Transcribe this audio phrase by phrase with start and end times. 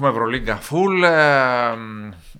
[0.00, 1.02] Έχουμε Ευρωλίγκα full,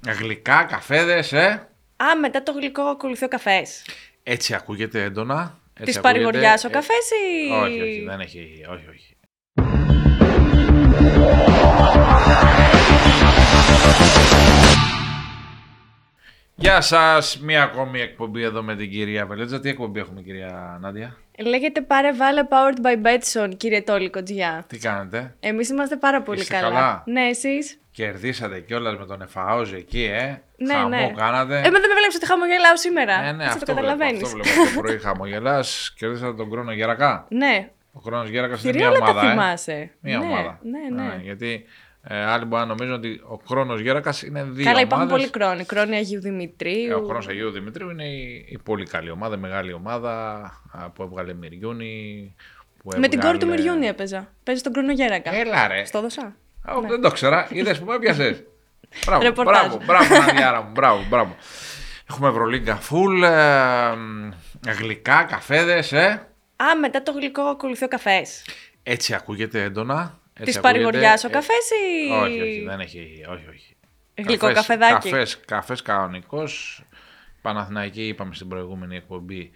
[0.06, 1.68] ε, γλυκά, καφέδες, ε.
[1.96, 3.86] Α, μετά το γλυκό ακολουθεί ο καφές.
[4.22, 5.58] Έτσι ακούγεται έντονα.
[5.72, 6.78] Της έτσι παρηγοριάς ακούγεται.
[6.78, 7.52] ο καφές ή.
[7.52, 9.16] Ε, όχι, όχι, δεν έχει, όχι, όχι.
[16.60, 19.60] Γεια σας, μία ακόμη εκπομπή εδώ με την κυρία Βελέτζα.
[19.60, 24.64] Τι εκπομπή έχουμε κυρία Νάντια, Λέγεται πάρε βάλε powered by Betson, κύριε Τόλι Κοτζιά.
[24.66, 26.68] τι κάνετε; Εμείς είμαστε πάρα πολύ Είστε καλά.
[26.68, 30.42] καλά; Ναι, εσείς; Κερδίσατε κιόλας με τον Εφαόζ εκεί, ε.
[30.56, 31.12] Ναι, Χαμό ναι.
[31.16, 31.54] κάνατε.
[31.54, 33.12] Ε, με δεν με βλέπεις ότι χαμογελάω σήμερα.
[33.12, 34.22] Ε, ναι, Έτσι αυτό το βλέπω, καταλαβαίνεις.
[34.22, 35.94] αυτό βλέπω το πρωί χαμογελάς.
[35.98, 37.26] Κερδίσατε τον Κρόνο Γερακά.
[37.28, 37.70] Ναι.
[37.92, 39.30] Ο Κρόνος Γέρακας είναι Θηρία μια όλα τα ομάδα, ε.
[39.30, 39.90] θυμάσαι.
[40.00, 40.58] Μία ναι, ομάδα.
[40.62, 41.08] Ναι, ναι.
[41.08, 41.64] Α, γιατί
[42.02, 45.30] ε, άλλοι μπορεί να νομίζουν ότι ο χρόνος Γέρακας είναι δύο Καλά, υπάρχουν ομάδες.
[45.30, 45.64] πολλοί χρόνοι.
[45.64, 46.98] Χρόνοι Αγίου Ε, Δημητρίου.
[47.02, 50.12] Ο χρόνος Αγίου Δημητρίου είναι η, η πολύ καλή ομάδα, η μεγάλη ομάδα
[50.72, 52.34] α, που έβγαλε Μυριούνι.
[52.82, 54.32] Που Με την κόρη του έβγαλε- Μυριούνι έπαιζα.
[54.44, 55.34] Παίζει τον Κρόνο Γέρακα.
[55.34, 55.84] Έλα ρε.
[55.84, 56.36] Στο έδωσα.
[56.62, 57.48] Α, Δεν το ξέρα.
[57.50, 58.42] Είδες που με έπιασες.
[59.06, 59.66] Μπράβο, Ρεπορτάζ.
[59.66, 60.70] μπράβο, μπράβο, Ναντιάρα μου.
[60.72, 61.36] Μπράβο, μπράβο.
[62.10, 63.22] Έχουμε Ευρωλίγκα full,
[64.66, 66.26] ε, γλυκά, καφέδες, ε.
[66.56, 68.44] Α, μετά το γλυκό ακολουθεί ο καφές.
[68.82, 70.18] Έτσι ακούγεται έντονα.
[70.38, 72.10] Της έτσι παρηγοριάς ακούγεται, ο ε, καφές ή.
[72.12, 73.24] Όχι, όχι, δεν έχει.
[73.28, 73.76] Όχι, όχι.
[74.14, 75.10] Γλυκό Καφές- καφεδάκι.
[75.10, 76.82] Καφές, καφές κανονικός.
[77.42, 79.50] Παναθηναϊκή είπαμε στην προηγούμενη εκπομπή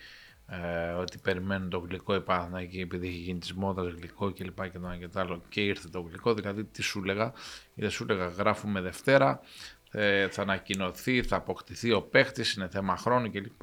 [0.46, 4.68] ε, ότι περιμένουν το γλυκό η Παναθηναϊκή επειδή έχει γίνει της μόδας γλυκό και λοιπά
[4.68, 6.34] και το ένα και το άλλο και ήρθε το γλυκό.
[6.34, 7.32] Δηλαδή τι σου έλεγα,
[7.74, 9.40] δεν σου έλεγα γράφουμε Δευτέρα,
[9.90, 13.62] ε, θα ανακοινωθεί, θα αποκτηθεί ο παίχτης, είναι θέμα χρόνου κλπ.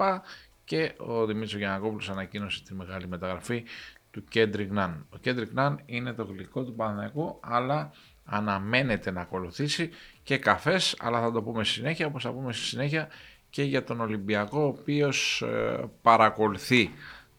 [0.64, 3.64] Και ο Δημήτρης Γιανακόπουλος ανακοίνωσε τη μεγάλη μεταγραφή
[4.10, 5.06] του Κέντρικ Ναν.
[5.10, 7.90] Ο Κέντρικ Ναν είναι το γλυκό του Παναθηναϊκού, αλλά
[8.24, 9.90] αναμένεται να ακολουθήσει
[10.22, 13.08] και καφές, αλλά θα το πούμε στη συνέχεια, όπως θα πούμε στη συνέχεια
[13.50, 16.90] και για τον Ολυμπιακό, ο οποίος ε, παρακολουθεί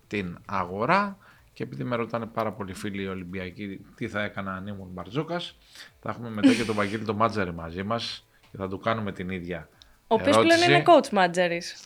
[0.08, 1.18] την αγορά
[1.54, 5.58] και επειδή με ρωτάνε πάρα πολλοί φίλοι Ολυμπιακοί τι θα έκανα αν ήμουν Μπαρτζόκας,
[6.02, 9.30] θα έχουμε μετά και τον Βαγγέλη τον Μάτζαρη μαζί μας και θα του κάνουμε την
[9.30, 9.70] ίδια
[10.08, 10.72] Ο οποίος πλέον ερώτηση.
[10.72, 11.86] είναι coach μάτζαρης.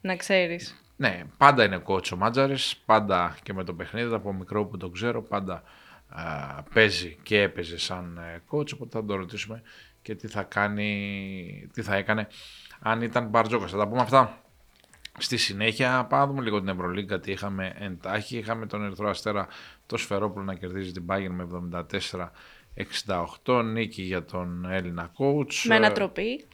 [0.00, 0.85] Να ξέρεις.
[0.96, 4.88] Ναι, πάντα είναι coach ο Μάτζαρης, πάντα και με το παιχνίδι, από μικρό που το
[4.88, 5.62] ξέρω, πάντα
[6.08, 9.62] α, παίζει και έπαιζε σαν ε, coach, οπότε θα τον ρωτήσουμε
[10.02, 12.28] και τι θα κάνει, τι θα έκανε
[12.80, 13.70] αν ήταν Μπαρτζόκας.
[13.70, 14.42] Θα τα πούμε αυτά
[15.18, 16.06] στη συνέχεια.
[16.08, 18.38] Πάμε να δούμε λίγο την Ευρωλίγκα, τι είχαμε εντάχει.
[18.38, 19.48] Είχαμε τον Ερυθρό Αστέρα,
[19.86, 21.46] το Σφερόπουλο να κερδίζει την Bayern με
[23.44, 25.54] 74-68, νίκη για τον Έλληνα coach.
[25.64, 26.44] Με ανατροπή.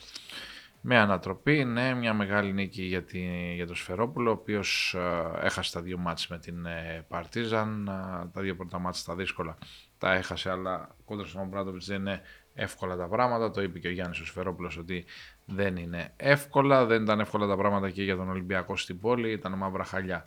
[0.85, 3.19] Με ανατροπή, ναι, μια μεγάλη νίκη για, τη,
[3.55, 8.29] για τον Σφερόπουλο, ο οποίος ε, έχασε τα δύο μάτς με την ε, Παρτίζαν, ε,
[8.33, 9.57] τα δύο πρώτα μάτς τα δύσκολα
[10.03, 12.21] τα έχασε, αλλά κόντρα στον Μπράντοβιτς δεν είναι
[12.55, 15.05] εύκολα τα πράγματα, το είπε και ο Γιάννης ο Σφερόπουλος ότι
[15.45, 19.53] δεν είναι εύκολα, δεν ήταν εύκολα τα πράγματα και για τον Ολυμπιακό στην πόλη, ήταν
[19.53, 20.25] μαύρα χαλιά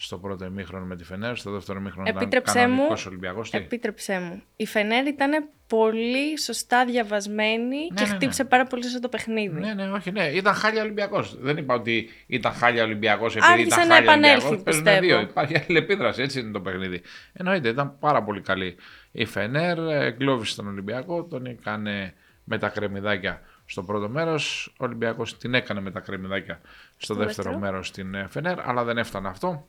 [0.00, 3.50] στο πρώτο ημίχρονο με τη Φενέρ, στο δεύτερο ημίχρονο ήταν Επίτρεψέ μου, κανονικός Ολυμπιακός.
[3.50, 4.42] Τι; επίτρεψέ μου.
[4.56, 8.14] Η Φενέρ ήταν πολύ σωστά διαβασμένη και ναι, ναι.
[8.14, 9.60] χτύπησε πάρα πολύ σωστά το παιχνίδι.
[9.60, 10.24] Ναι, ναι, όχι, ναι.
[10.24, 11.36] Ήταν χάλια Ολυμπιακός.
[11.40, 14.64] Δεν είπα ότι ήταν χάλια Ολυμπιακός επειδή Άρχισε ήταν να χάλια επανέλθει, Ολυμπιακός.
[14.64, 15.06] Παίζουν πιστεύω.
[15.06, 15.20] δύο.
[15.20, 16.22] Υπάρχει αλληλεπίδραση.
[16.22, 17.02] Έτσι είναι το παιχνίδι.
[17.32, 18.76] Εννοείται, ήταν πάρα πολύ καλή
[19.10, 19.78] η Φενέρ.
[19.78, 21.24] Εγκλώβησε τον Ολυμπιακό.
[21.24, 24.74] Τον έκανε με τα κρεμμυδάκια στο πρώτο μέρος.
[24.78, 26.60] Ο Ολυμπιακός την έκανε με τα κρεμμυδάκια
[26.96, 27.58] στο, δεύτερο, δεύτερο.
[27.58, 28.68] μέρος στην ε, Φενέρ.
[28.68, 29.66] Αλλά δεν έφτανε αυτό.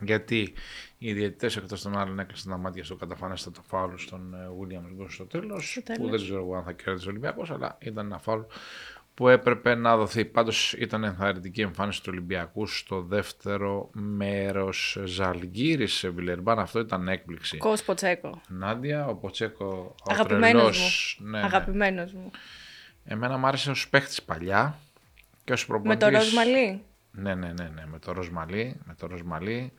[0.00, 0.52] Γιατί
[0.98, 5.06] οι διαιτητέ εκτός των άλλων έκλεισαν τα μάτια στο καταφανέστατο φάουλ στον ε, Williams Goss
[5.08, 5.72] στο τέλος.
[5.74, 6.10] Που τέλος.
[6.10, 8.40] δεν ξέρω εγώ αν θα κέρδισε ο Ολυμπιακός, αλλά ήταν ένα φάουλ
[9.14, 10.24] που έπρεπε να δοθεί.
[10.24, 14.98] Πάντως ήταν ενθαρρυντική εμφάνιση του Ολυμπιακού στο δεύτερο μέρος.
[15.04, 17.56] Ζαλγκύρη σε Βιλερμπάν, αυτό ήταν έκπληξη.
[17.56, 18.40] Κος Ποτσέκο.
[18.48, 21.30] Νάντια, ο Ποτσέκο, ο Αγαπημένος τρελός, μου.
[21.30, 21.44] Ναι, ναι.
[21.44, 22.30] Αγαπημένος μου.
[23.04, 24.78] Εμένα μου άρεσε ως παίχτης παλιά
[25.44, 26.06] και ως Με προπονητής.
[26.08, 26.82] το Ροσμαλί.
[27.12, 29.72] Ναι, ναι, ναι, ναι, με το Ροσμαλί, με το Ροσμαλί,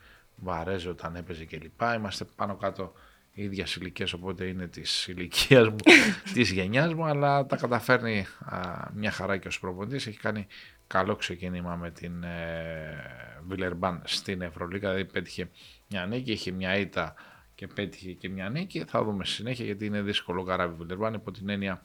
[0.43, 1.81] Βαρέζε όταν έπαιζε κλπ.
[1.95, 2.93] Είμαστε πάνω κάτω
[3.33, 5.75] ίδια ηλικία, οπότε είναι της ηλικίας μου,
[6.33, 8.59] της γενιάς μου, αλλά τα καταφέρνει α,
[8.93, 10.07] μια χαρά και ως προπονητής.
[10.07, 10.47] Έχει κάνει
[10.87, 15.49] καλό ξεκίνημα με την ε, Βιλερμπάν στην Ευρωλίγα, δηλαδή πέτυχε
[15.89, 17.13] μια νίκη, είχε μια ήττα
[17.55, 18.83] και πέτυχε και μια νίκη.
[18.87, 21.81] Θα δούμε στη συνέχεια γιατί είναι δύσκολο καράβι Βιλερμπάν υπό την έννοια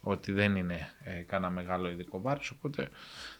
[0.00, 2.88] ότι δεν είναι ε, κανένα μεγάλο ειδικό βάρος, οπότε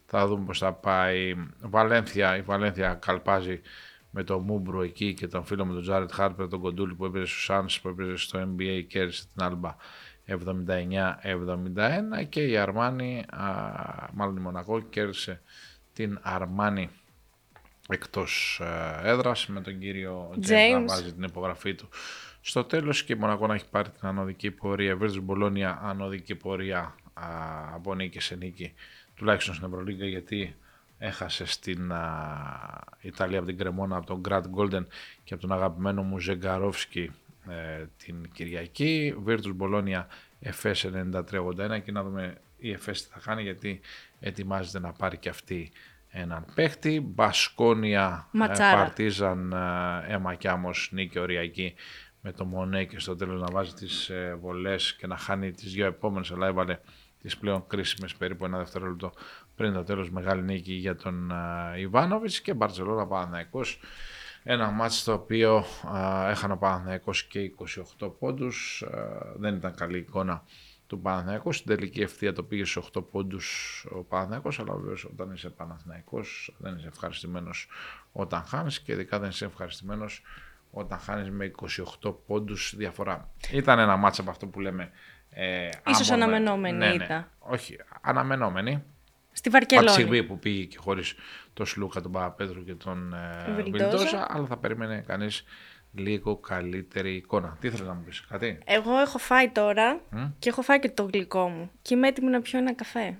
[0.06, 1.34] θα δούμε πώς θα πάει.
[1.60, 3.60] Βαλένθια, η Βαλένθια καλπάζει
[4.10, 7.24] με τον Μούμπρου εκεί και τον φίλο μου τον Τζάρετ Χάρπερ, τον Κοντούλη που έπαιζε
[7.26, 9.76] στους Suns, που έπαιζε στο NBA κέρδισε την Άλμπα
[10.26, 10.34] 79-71
[12.28, 13.44] και η Αρμάνη, α,
[14.12, 15.40] μάλλον η Μονακό, κέρδισε
[15.92, 16.90] την Αρμάνη
[17.88, 20.84] εκτός ε, έδρας με τον κύριο James να James.
[20.86, 21.88] βάζει την υπογραφή του
[22.40, 24.96] στο τέλος και η Μονακό να έχει πάρει την ανωδική πορεία.
[24.96, 27.24] Βέρτζ Μπολόνια ανωδική πορεία α,
[27.74, 28.74] από νίκη σε νίκη
[29.14, 30.56] τουλάχιστον στην Ευρωλίγκα γιατί
[31.02, 34.86] έχασε στην α, Ιταλία από την Κρεμόνα από τον Γκραντ Γκόλντεν
[35.24, 37.10] και από τον αγαπημένο μου Ζεγκαρόφσκι
[37.48, 39.14] ε, την Κυριακή.
[39.26, 40.06] Virtus Μπολόνια
[40.40, 41.22] Εφές 93-81
[41.84, 43.80] και να δούμε η Εφές τι θα κάνει γιατί
[44.20, 45.72] ετοιμάζεται να πάρει και αυτή
[46.10, 47.00] έναν παίχτη.
[47.00, 48.76] Μπασκόνια, ε, Ματσάρα.
[48.76, 51.74] Παρτίζαν, ε, Έμα Κιάμος, νίκη οριακή
[52.20, 55.72] με το Μονέ και στο τέλος να βάζει τις ε, βολές και να χάνει τις
[55.72, 56.78] δύο επόμενες αλλά έβαλε
[57.22, 59.12] τις πλέον κρίσιμες περίπου ένα δευτερόλεπτο
[59.60, 63.80] πριν το τέλος μεγάλη νίκη για τον ε, Ιβάνοβιτς και Μπαρτσελώνα Παναθηναϊκός
[64.42, 67.52] ένα μάτς στο οποίο α, έχανε ο Παναθηναϊκός και
[67.98, 68.88] 28 πόντους Α,
[69.36, 70.42] δεν ήταν καλή εικόνα
[70.86, 75.32] του Παναθηναϊκού στην τελική ευθεία το πήγε σε 8 πόντους ο Παναθηναϊκός αλλά βέβαια όταν
[75.32, 77.68] είσαι Παναθηναϊκός δεν είσαι ευχαριστημένος
[78.12, 80.22] όταν χάνεις και ειδικά δεν είσαι ευχαριστημένος
[80.70, 81.50] όταν χάνεις με
[82.02, 83.30] 28 πόντους διαφορά.
[83.52, 84.90] Ήταν ένα μάτς από αυτό που λέμε
[85.30, 87.04] ε, Ίσως άμμο με- αναμενόμενη ναι, ναι.
[87.04, 87.28] ήταν.
[87.38, 88.82] Όχι, αναμενόμενη.
[89.40, 90.02] Στη Από τη Βαρκελόνη.
[90.02, 91.14] στιγμή που πήγε και χωρίς
[91.52, 93.86] τον Σλούκα, τον Παπαπέτρου και τον ε, Βιλντόζα.
[93.88, 95.44] Βιλντόζα, αλλά θα περίμενε κανείς
[95.94, 97.56] λίγο καλύτερη εικόνα.
[97.60, 100.24] Τι ήθελες να μου πεις, κάτι; Εγώ έχω φάει τώρα Μμ.
[100.38, 101.70] και έχω φάει και το γλυκό μου.
[101.82, 103.18] Και είμαι έτοιμη να πιω ένα καφέ.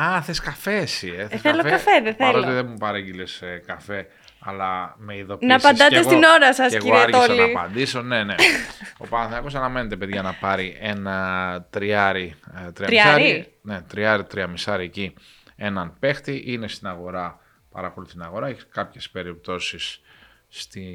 [0.00, 1.28] Α, θες καφέ εσύ, ε.
[1.28, 2.54] θες θέλω καφέ, δεν Παρότι θέλω.
[2.56, 3.24] δεν μου παρήγγειλε
[3.66, 4.06] καφέ,
[4.48, 5.46] αλλά με ειδοποίησε.
[5.52, 7.52] Να απαντάτε στην ώρα σας, και και κύριε εγώ άρχισα Τόλη.
[7.52, 8.02] να απαντήσω.
[8.02, 8.34] Ναι, ναι.
[9.02, 12.34] Ο Παναθηναϊκός αναμένεται, παιδιά, να πάρει ένα τριάρι.
[12.66, 13.22] ε, τριαμισάρι.
[13.22, 15.14] Τριάρι; Ναι, τριάρι, τριαμισάρι εκεί.
[15.56, 16.42] Έναν παίχτη.
[16.46, 17.40] Είναι στην αγορά,
[17.70, 18.46] παρακολουθεί την αγορά.
[18.46, 20.00] Έχει κάποιες περιπτώσεις
[20.48, 20.86] στη,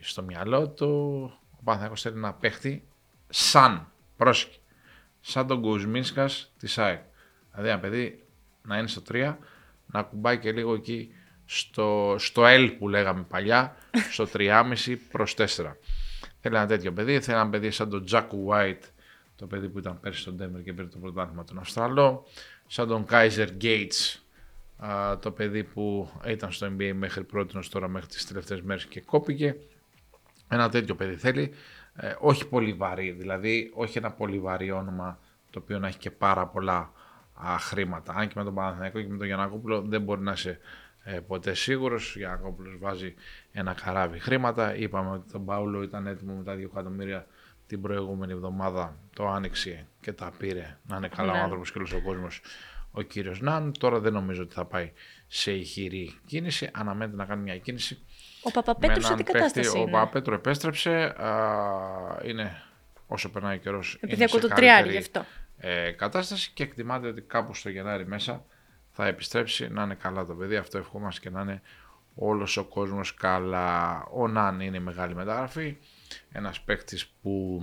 [0.00, 0.88] στο μυαλό του.
[1.50, 2.84] Ο Παναθηναϊκός θέλει ένα παίχτη
[3.28, 4.58] σαν, πρόσεχε,
[5.20, 7.00] σαν τον Κουσμίνσκας της ΑΕΚ.
[7.50, 8.24] Δηλαδή ένα παιδί
[8.62, 9.34] να είναι στο 3,
[9.86, 11.14] να κουμπάει και λίγο εκεί
[11.52, 13.76] στο, στο L που λέγαμε παλιά,
[14.10, 15.44] στο 3,5 προς 4.
[16.40, 18.82] Θέλει ένα τέτοιο παιδί, θέλει ένα παιδί σαν τον Jack White,
[19.36, 22.26] το παιδί που ήταν πέρσι στον Denver και πήρε το πρωτάθλημα τον Αυστραλό,
[22.66, 24.18] σαν τον Kaiser Gates,
[24.76, 29.00] α, το παιδί που ήταν στο NBA μέχρι πρώτη τώρα μέχρι τις τελευταίες μέρες και
[29.00, 29.56] κόπηκε.
[30.48, 31.50] Ένα τέτοιο παιδί θέλει,
[31.94, 35.18] ε, όχι πολύ βαρύ, δηλαδή όχι ένα πολύ βαρύ όνομα
[35.50, 36.92] το οποίο να έχει και πάρα πολλά
[37.34, 38.14] α, χρήματα.
[38.16, 40.58] Αν και με τον Παναθηναϊκό και με τον Γιανακόπουλο δεν μπορεί να είσαι
[41.04, 42.16] ε, ποτέ σίγουρος.
[42.16, 43.14] Ο Γιανακόπουλος βάζει
[43.52, 44.74] ένα καράβι χρήματα.
[44.76, 47.26] Είπαμε ότι τον Παύλο ήταν έτοιμο με τα 2 εκατομμύρια
[47.66, 48.96] την προηγούμενη εβδομάδα.
[49.14, 50.78] Το άνοιξε και τα πήρε.
[50.88, 51.40] Να είναι καλά ο Ναι.
[51.40, 52.40] άνθρωπος και όλος ο κόσμος
[52.92, 53.72] ο κύριος Ναν.
[53.78, 54.92] Τώρα δεν νομίζω ότι θα πάει
[55.26, 56.70] σε ηχηρή κίνηση.
[56.72, 57.98] Αναμένεται να κάνει μια κίνηση
[58.42, 61.14] Ο Παπαπέτρου σε έναν τι παίχτη, κατάσταση Ο είναι; Παπαπέτρου επέστρεψε.
[61.22, 61.38] Α,
[62.24, 62.62] είναι
[63.06, 63.98] όσο περνάει ο καιρός.
[64.00, 65.24] Επειδή ακούω το τριάρι γι' αυτό.
[65.58, 68.44] Ε, κατάσταση και εκτιμάται ότι κάπου στο Γενάρη μέσα
[69.00, 70.56] θα επιστρέψει να είναι καλά το παιδί.
[70.56, 71.62] Αυτό ευχόμαστε και να είναι
[72.14, 74.04] όλος ο κόσμος καλά.
[74.12, 75.76] Ο Ναν είναι η μεγάλη μεταγραφή.
[76.32, 77.62] Ένας παίκτης που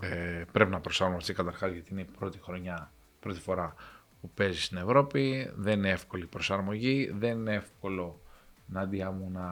[0.00, 3.74] ε, πρέπει να προσαρμοστεί καταρχάς γιατί είναι η πρώτη χρονιά, πρώτη φορά
[4.20, 5.52] που παίζει στην Ευρώπη.
[5.56, 8.20] Δεν είναι εύκολη η προσαρμογή, δεν είναι εύκολο
[8.66, 9.42] να μου να,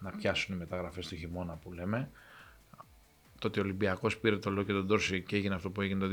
[0.00, 2.10] να πιάσουν οι μεταγραφές του χειμώνα που λέμε.
[3.38, 6.06] Το ότι ο Ολυμπιακός πήρε το λόγο και τον Τόρση και έγινε αυτό που έγινε
[6.06, 6.08] το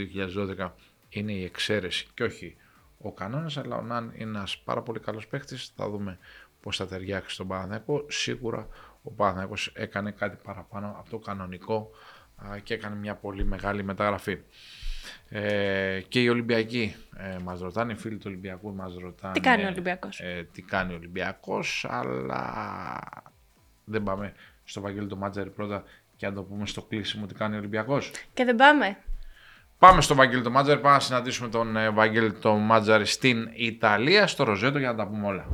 [0.60, 0.70] 2012
[1.10, 2.56] είναι η εξαίρεση και όχι
[2.98, 5.74] ο κανόνας, αλλά ο Ναν είναι ένας πάρα πολύ καλός παίχτης.
[5.76, 6.18] Θα δούμε
[6.62, 8.06] πώς θα ταιριάξει στον Παναθηναϊκό.
[8.08, 8.68] Σίγουρα
[9.04, 11.90] ο Παναθηναϊκός έκανε κάτι παραπάνω από το κανονικό
[12.36, 14.38] α, και έκανε μια πολύ μεγάλη μεταγραφή.
[15.30, 19.64] Ε, και οι Ολυμπιακοί ε, μας ρωτάνε, οι φίλοι του Ολυμπιακού μας ρωτάνε Τι κάνει
[19.64, 22.44] ο Ολυμπιακός; ε, τι κάνει ο Ολυμπιακός, αλλά
[23.86, 24.34] δεν πάμε
[24.64, 25.84] στο Βαγγέλη το Μάτζαρη πρώτα
[26.18, 28.12] και να το πούμε στο κλείσιμο τι κάνει ο Ολυμπιακός.
[28.34, 28.98] Και δεν πάμε.
[29.80, 34.28] Πάμε στο Βαγγέλη το Μάτζαρη, πάμε να συναντήσουμε τον ε, Βαγγέλη το Μάτζαρη στην Ιταλία,
[34.28, 35.46] στο Ροζέτο για να τα πούμε όλα.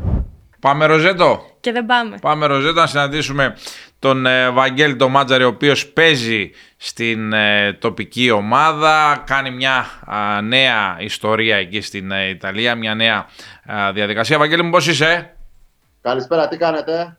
[0.60, 1.46] Πάμε Ροζέτο!
[1.60, 2.18] Και δεν πάμε.
[2.22, 3.58] Πάμε Ροζέτο να συναντήσουμε
[4.00, 10.42] τον ε, Βαγγέλη το Μάτζαρη, ο οποίος παίζει στην ε, τοπική ομάδα, κάνει μια α,
[10.42, 13.26] νέα ιστορία εκεί στην ε, Ιταλία, μια νέα
[13.74, 14.38] α, διαδικασία.
[14.38, 15.36] Βαγγέλη μου πώς είσαι;
[16.02, 17.18] Καλησπέρα, τι κάνετε;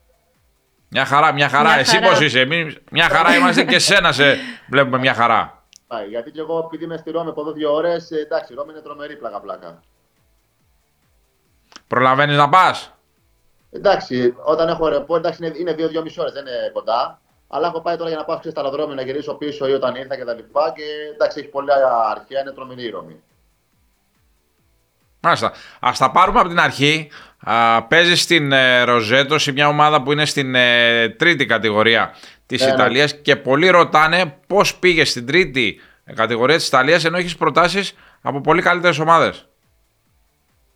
[0.89, 1.69] Μια χαρά, μια χαρά.
[1.69, 2.09] Μια Εσύ χαρά.
[2.09, 4.37] πώς είσαι; Εμείς μια χαρά είμαστε και σένα σε
[4.69, 5.62] βλέπουμε μια χαρά.
[5.93, 8.71] Πάει, γιατί και εγώ επειδή είμαι στη Ρώμη από εδώ δύο ώρες, εντάξει, η Ρώμη
[8.71, 9.81] είναι τρομερή πλάκα-πλάκα.
[11.87, 12.93] Προλαβαίνεις να πας;
[13.71, 17.21] Εντάξει, όταν έχω ρεπό, εντάξει, είναι, είναι δύο-δύο μισή ώρες, δεν είναι κοντά.
[17.49, 19.95] Αλλά έχω πάει τώρα για να πάω ξέρεις, στα αεροδρόμια να γυρίσω πίσω ή όταν
[19.95, 20.73] ήρθα και τα λοιπά.
[20.77, 20.83] Και
[21.15, 21.75] εντάξει, έχει πολλά
[22.11, 23.23] αρχαία, είναι τρομερή η Ρώμη.
[25.21, 25.53] Μάλιστα.
[25.81, 27.11] Ας τα πάρουμε από την αρχή.
[27.45, 32.15] Α, παίζεις στην ε, Ροζέτο, σε μια ομάδα που είναι στην ε, τρίτη κατηγορία
[32.47, 32.73] της Ναι, ναι.
[32.73, 35.81] Ιταλίας και πολλοί ρωτάνε πώς πήγες στην τρίτη
[36.15, 39.47] κατηγορία της Ιταλίας ενώ έχεις προτάσεις από πολύ καλύτερες ομάδες.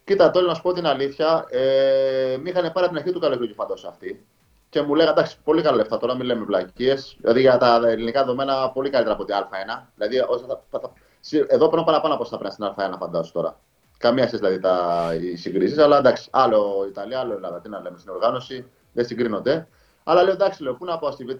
[0.04, 3.20] Κοίτα, τώρα να σου πω την αλήθεια, ε, με είχαν πάρει από την αρχή του
[3.20, 4.24] καλοκαιριού φαντάζομαι αυτή.
[4.68, 7.16] Και μου λέγανε εντάξει, πολύ καλά λεφτά τώρα, μην λέμε βλακίες.
[7.20, 9.82] Δηλαδή για τα ελληνικά δεδομένα πολύ καλύτερα από την Α1.
[9.94, 12.96] Δηλαδή όσο θα, θα, θα, συ- εδώ παίρνω παραπάνω από όσα θα πρέπει στην Α1,
[12.98, 13.58] φαντάζομαι τώρα.
[13.98, 17.60] Καμία σχέση δηλαδή τα, οι συγκρίσει, αλλά εντάξει, άλλο Ιταλία, άλλο Ελλάδα.
[17.60, 19.68] Τι να λέμε στην οργάνωση, δεν συγκρίνονται.
[20.08, 21.30] Αλλά λέω εντάξει, λέω, πού να πάω στη Β.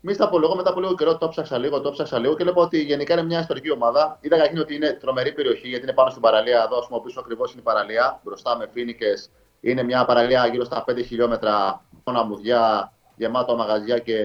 [0.00, 2.54] Μη στα απολογώ μετά από λίγο καιρό, το ψάξα λίγο, το ψάξα λίγο και λέω
[2.56, 4.18] ότι γενικά είναι μια ιστορική ομάδα.
[4.20, 6.62] Είδα καταρχήν ότι είναι τρομερή περιοχή γιατί είναι πάνω στην παραλία.
[6.64, 8.20] Εδώ, ας πούμε, πίσω ακριβώς είναι η παραλία.
[8.24, 9.12] Μπροστά με φίνικε
[9.60, 14.24] είναι μια παραλία γύρω στα 5 χιλιόμετρα, μόνο αμμουδιά, γεμάτο μαγαζιά και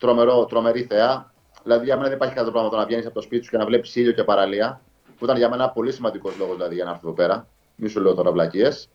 [0.00, 1.32] τρομερό, τρομερή θέα.
[1.62, 3.56] Δηλαδή για μένα δεν υπάρχει κάτι πράγμα το να βγαίνεις από το σπίτι σου και
[3.56, 4.80] να βλέπεις ήλιο και παραλία.
[5.18, 7.48] Που ήταν για μένα πολύ σημαντικός λόγος δηλαδή, για να έρθω εδώ πέρα.
[7.76, 8.88] Μη σου λέω τώρα βλακίες.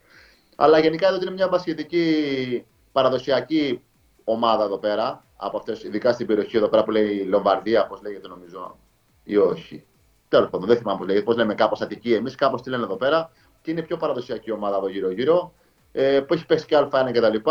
[0.56, 3.82] Αλλά γενικά εδώ είναι μια μπασχετική παραδοσιακή
[4.31, 5.24] ομάδα εδώ πέρα.
[5.38, 8.77] Από αυτές, ειδικά στην περιοχή εδώ πέρα που λέει Λομβαρδία, πώς λέγεται νομίζω,
[9.24, 9.86] ή όχι.
[10.27, 11.25] Τέλος πάντων, δεν θυμάμαι πώς λέγεται.
[11.25, 13.31] Πώς λέμε κάπως Αττική, εμείς κάπως τι λένε εδώ πέρα.
[13.62, 15.53] Και είναι πιο παραδοσιακή ομάδα εδώ γύρω-γύρω.
[15.91, 17.50] Ε, που έχει παίξει και Α1 κτλ.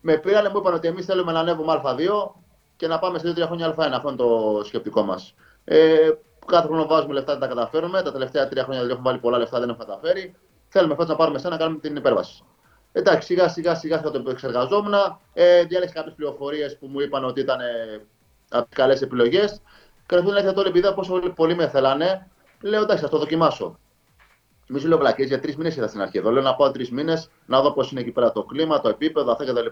[0.00, 2.30] Με πήραν, μου είπαν ότι εμείς θέλουμε να ανέβουμε Α2
[2.76, 3.78] και να πάμε σε 2-3 χρόνια Α1.
[3.78, 5.34] Αυτό είναι το σκεπτικό μας.
[5.64, 6.10] Ε,
[6.46, 8.02] κάθε χρόνο βάζουμε λεφτά, δεν τα καταφέρουμε.
[8.02, 10.34] Τα τελευταία τρία χρόνια δεν έχουμε βάλει πολλά λεφτά, δεν έχουμε καταφέρει.
[10.68, 12.42] Θέλουμε φέτος να πάρουμε εσένα να κάνουμε την υπέρβαση.
[12.98, 14.94] Εντάξει, σιγά σιγά σιγά θα το εξεργαζόμουν.
[15.32, 18.06] Ε, διάλεξα κάποιες πληροφορίες που μου είπαν ότι ήταν ε,
[18.50, 19.60] από τις καλές επιλογές.
[20.06, 22.30] Κρατούν να τώρα επειδή πόσο πολύ με θέλανε.
[22.60, 23.78] Λέω εντάξει, θα το δοκιμάσω.
[24.68, 26.30] Μη σου λέω βλακίες για τρεις μήνες είδα στην αρχή εδώ.
[26.30, 29.32] Λέω να πάω τρεις μήνες να δω πώς είναι εκεί πέρα το κλίμα, το επίπεδο,
[29.32, 29.66] αυτά κτλ.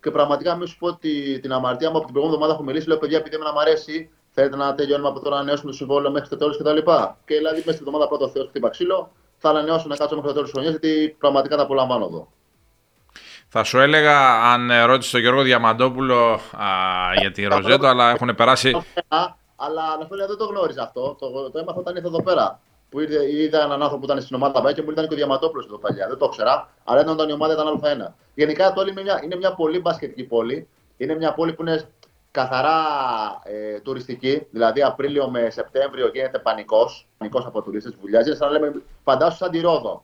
[0.00, 2.88] Και πραγματικά μη σου πω ότι την αμαρτία μου από την προηγούμενη εβδομάδα έχω μιλήσει.
[2.88, 6.10] Λέω παιδιά, επειδή να μου αρέσει, θέλετε να τελειώνουμε από τώρα να ανανεώσουμε το συμβόλαιο
[6.10, 6.76] μέχρι το τέλος κτλ.
[6.76, 6.92] Και,
[7.24, 10.34] και δηλαδή μέσα στην εβδομάδα πρώτο Θεός χτύπα ξύλο, θα ανανεώσω να κάτσω μέχρι το
[10.34, 12.28] τέλος της χρονιάς γιατί πραγματικά τα απολαμβάνω εδώ.
[13.54, 16.66] Θα σου έλεγα αν ρώτησε τον Γιώργο Διαμαντόπουλο α,
[17.20, 18.82] για τη Ροζέτο, αλλά έχουν περάσει.
[19.56, 21.16] Αλλά να δεν το γνώριζα αυτό.
[21.18, 22.60] Το, το έμαθα όταν ήρθα εδώ πέρα.
[22.90, 25.66] Που είδα, είδα έναν άνθρωπο που ήταν στην ομάδα και μου ήταν και ο Διαμαντόπουλος
[25.66, 26.08] εδώ παλιά.
[26.08, 26.68] Δεν το ήξερα.
[26.84, 28.12] Αλλά ήταν η ομάδα ήταν Α1.
[28.34, 30.68] Γενικά το όλη είναι μια, είναι μια πολύ μπασκετική πόλη.
[30.96, 31.88] Είναι μια πόλη που είναι
[32.30, 32.80] καθαρά
[33.42, 34.46] ε, τουριστική.
[34.50, 37.06] Δηλαδή Απρίλιο με Σεπτέμβριο γίνεται πανικός.
[37.18, 38.34] Πανικός από τουρίστες βουλιάζει.
[38.34, 40.02] Σαν να λέμε, φαντάσου σαν τη Ρόδο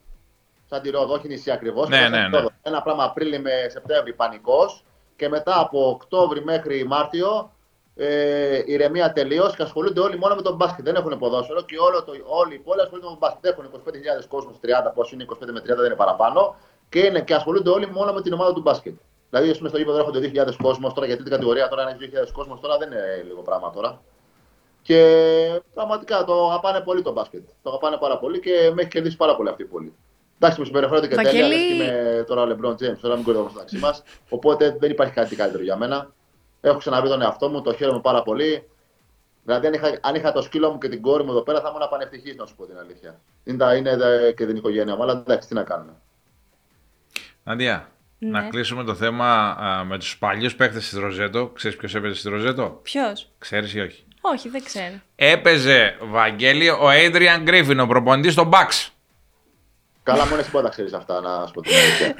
[0.68, 1.88] σαν τη Ρόδο, όχι νησί ακριβώς.
[1.88, 2.44] Ναι, ναι, ναι.
[2.62, 4.84] Ένα πράγμα Απρίλιο με Σεπτέμβρη πανικός
[5.16, 7.52] και μετά από Οκτώβρη μέχρι Μάρτιο
[7.96, 10.84] ε, ηρεμία τελείως και ασχολούνται όλοι μόνο με τον μπάσκετ.
[10.84, 13.44] Δεν έχουν ποδόσφαιρο και όλο το, όλοι οι πόλοι ασχολούνται με τον μπάσκετ.
[13.44, 13.82] Έχουν
[14.20, 16.56] 25.000 κόσμος, 30 πόσο είναι, 25 με 30 δεν είναι παραπάνω
[16.88, 18.94] και, είναι, και ασχολούνται όλοι μόνο με την ομάδα του μπάσκετ.
[19.30, 22.32] Δηλαδή, ας πούμε, στο γήπεδο έρχονται 2.000 κόσμος τώρα για τρίτη κατηγορία, τώρα είναι 2.000
[22.32, 24.00] κόσμος, τώρα δεν είναι λίγο πράγμα τώρα.
[24.82, 27.48] Και πραγματικά το αγαπάνε πολύ το μπάσκετ.
[27.62, 29.94] Το αγαπάνε πάρα πολύ και με έχει κερδίσει πάρα πολύ αυτή η πόλη.
[30.40, 31.46] Εντάξει, μου συμπεριφέρονται και τέλεια.
[31.46, 34.02] Είμαι τώρα ο Λεμπρόν Τζέιμς, τώρα μην κορδεύω μεταξύ μας.
[34.28, 36.12] Οπότε δεν υπάρχει κάτι καλύτερο για μένα.
[36.60, 38.68] Έχω ξαναβρει τον εαυτό μου, το χαίρομαι πάρα πολύ.
[39.44, 41.68] Δηλαδή, αν είχα, αν είχα το σκύλο μου και την κόρη μου εδώ πέρα, θα
[41.68, 43.20] ήμουν πανευτυχής, να σου πω την αλήθεια.
[43.44, 43.96] Είναι, είναι
[44.36, 45.92] και την οικογένεια μου, αλλά εντάξει, τι να κάνουμε.
[47.44, 48.30] Αντία, ναι.
[48.30, 51.46] να κλείσουμε το θέμα α, με τους παλιούς παίχτε της Ροζέτο.
[51.54, 54.94] Ξέρεις ποιος έπαιζε στη Ροζέτο, Ποιος; Ξέρεις ή όχι; Όχι, δεν ξέρω.
[55.16, 58.88] Έπαιζε Βαγγέλη ο Adrian Γκρίφιν, ο προπονητής των Bucks.
[60.08, 62.14] Καλά, μόνο εσύ τα ξέρεις αυτά, να σου πω την αλήθεια.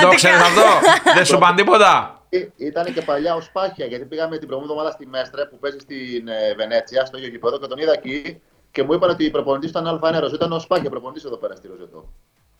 [0.00, 0.66] Δεν το ξέρεις αυτό,
[1.16, 2.20] δεν σου πάνε τίποτα.
[2.28, 5.78] Ε, ήταν και παλιά ο Σπάχια, γιατί πήγαμε την προηγούμενη εβδομάδα στη Μέστρε που παίζει
[5.78, 8.40] στην ε, Βενέτσια, στο ίδιο γηπέδο και τον είδα εκεί
[8.70, 11.54] και μου είπαν ότι η προπονητή ήταν Α1 Ροζέτο, ήταν ο Σπάχια προπονητής εδώ πέρα
[11.56, 12.12] στη Ροζέτο.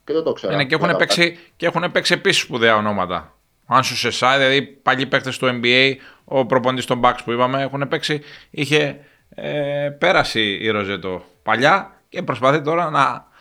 [0.05, 0.53] Και δεν το ξέρω.
[0.53, 3.35] Είναι, και, έχουν παίξει, και έχουν παίξει επίσης σπουδαία ονόματα.
[3.67, 5.95] Αν σου σε σάι, δηλαδή παλιοί παίκτες του NBA,
[6.25, 8.99] ο προπονητής των Bucks που είπαμε, έχουν παίξει, είχε
[9.35, 13.35] ε, πέρασει η Ροζέτο παλιά και προσπαθεί τώρα να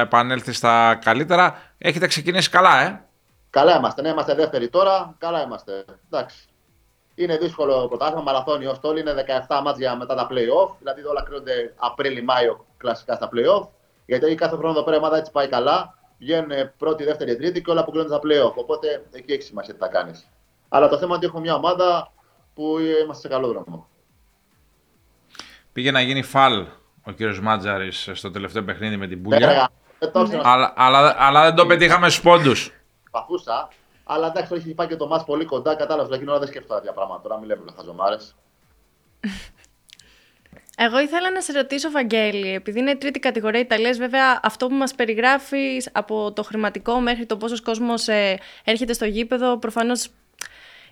[0.00, 1.62] επανέλθεις στα καλύτερα.
[1.78, 3.04] Έχετε ξεκινήσει καλά, ε.
[3.50, 4.02] Καλά είμαστε.
[4.02, 5.14] Ναι, είμαστε δεύτεροι τώρα.
[5.18, 5.84] Καλά είμαστε.
[6.10, 6.46] Εντάξει.
[7.14, 9.00] Είναι δύσκολο πρωτάθλημα, μαραθώνιο όλοι.
[9.00, 9.14] Είναι
[9.48, 10.70] 17 μάτια μετά τα playoff.
[10.78, 13.68] Δηλαδή όλα κρίνονται Απρίλιο-Μάιο κλασικά στα playoff.
[14.06, 15.98] Γιατί κάθε χρόνο εδώ πέρα η ομάδα έτσι πάει καλά.
[16.18, 18.54] Βγαίνουν πρώτη, δεύτερη, τρίτη και όλα αποκλείονται στα playoff.
[18.54, 20.28] Οπότε εκεί έχει σημασία τι θα κάνεις.
[20.68, 22.12] Αλλά το θέμα είναι ότι έχουμε μια ομάδα
[22.54, 23.88] που είμαστε σε καλό δρόμο.
[25.72, 26.66] Πήγε να γίνει φαλ
[27.04, 29.70] ο κύριος Μάτζαρης στο τελευταίο παιχνίδι με την Πούλια.
[30.42, 32.72] αλλά, αλλά, αλλά δεν το πετύχαμε στους πόντους.
[33.10, 33.68] Παθούσα.
[34.04, 35.74] Αλλά εντάξει, το έχει πάει και το μα πολύ κοντά.
[35.74, 37.22] Κατάλαβες, δηλαδή ώρα δεν σκέφτομαι τέτοια πράγματα.
[37.22, 38.16] Τώρα μιλάμε με χαζομάρε.
[40.76, 44.94] Εγώ ήθελα να σε ρωτήσω, Βαγγέλη, επειδή είναι τρίτη κατηγορία Ιταλίας, βέβαια αυτό που μας
[44.94, 50.08] περιγράφεις από το χρηματικό μέχρι το πόσος κόσμος ε, έρχεται στο γήπεδο, προφανώς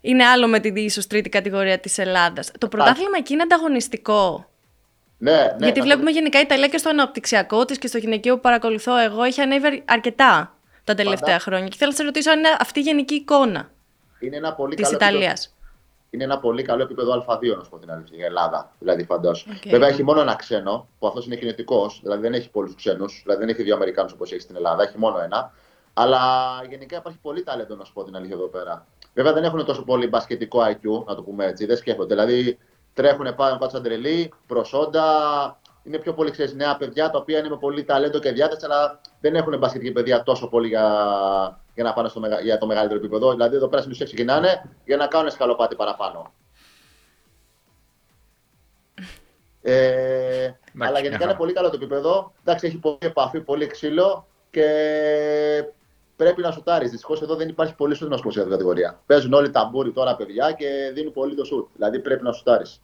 [0.00, 2.50] είναι άλλο με την ίσως τρίτη κατηγορία της Ελλάδας.
[2.58, 4.50] Το πρωτάθλημα εκεί είναι ανταγωνιστικό.
[5.22, 8.40] Ναι, ναι, Γιατί βλέπουμε γενικά η Ιταλία και στο αναπτυξιακό της και στο γυναικείο που
[8.40, 11.68] παρακολουθώ εγώ έχει ανέβει αρκετά τα τελευταία χρόνια.
[11.68, 13.70] Και θέλω να σας ρωτήσω αν είναι αυτή η γενική εικόνα
[14.76, 15.54] της Ιταλίας.
[16.10, 18.72] Είναι ένα πολύ καλό επίπεδο Α2, να σου πω την αλήθεια, η Ελλάδα.
[18.78, 19.48] Δηλαδή, φαντάσου.
[19.50, 19.68] Okay.
[19.70, 23.40] Βέβαια, έχει μόνο ένα ξένο, που αυτός είναι κινητικός, δηλαδή δεν έχει πολλούς ξένους, δηλαδή
[23.40, 25.52] δεν έχει δύο Αμερικάνους όπως έχει στην Ελλάδα, έχει μόνο ένα.
[25.94, 26.20] Αλλά
[26.68, 28.86] γενικά υπάρχει πολύ ταλέντο, να σου πω την αλήθεια εδώ πέρα.
[29.14, 32.14] Βέβαια, δεν έχουν τόσο πολύ μπασκετικό IQ, να το πούμε έτσι, δεν σκέφτονται.
[32.14, 32.58] Δηλαδή,
[32.94, 35.04] τρέχουν πάνω από σαν τρελή, προσόντα.
[35.82, 39.00] Είναι πιο πολύ ξέρεις, νέα παιδιά τα οποία είναι με πολύ ταλέντο και διάθεση, αλλά
[39.20, 40.84] δεν έχουν μπασκετική παιδιά τόσο πολύ για,
[41.74, 43.30] να πάνε στο, για το μεγαλύτερο επίπεδο.
[43.30, 46.32] Δηλαδή, εδώ πέρα συνήθω ξεκινάνε για να κάνουν σκαλοπάτι παραπάνω.
[49.62, 52.32] Ε, αλλά γενικά είναι πολύ καλό το επίπεδο.
[52.40, 54.66] Εντάξει, έχει πολύ επαφή, πολύ ξύλο και
[56.24, 56.90] πρέπει να σουτάρεις.
[56.90, 59.00] Δυστυχώς εδώ δεν υπάρχει πολύ σουτ να σου την κατηγορία.
[59.06, 61.68] Παίζουν όλοι ταμπούρι τώρα παιδιά και δίνουν πολύ το σουτ.
[61.74, 62.80] Δηλαδή πρέπει να σουτάρεις.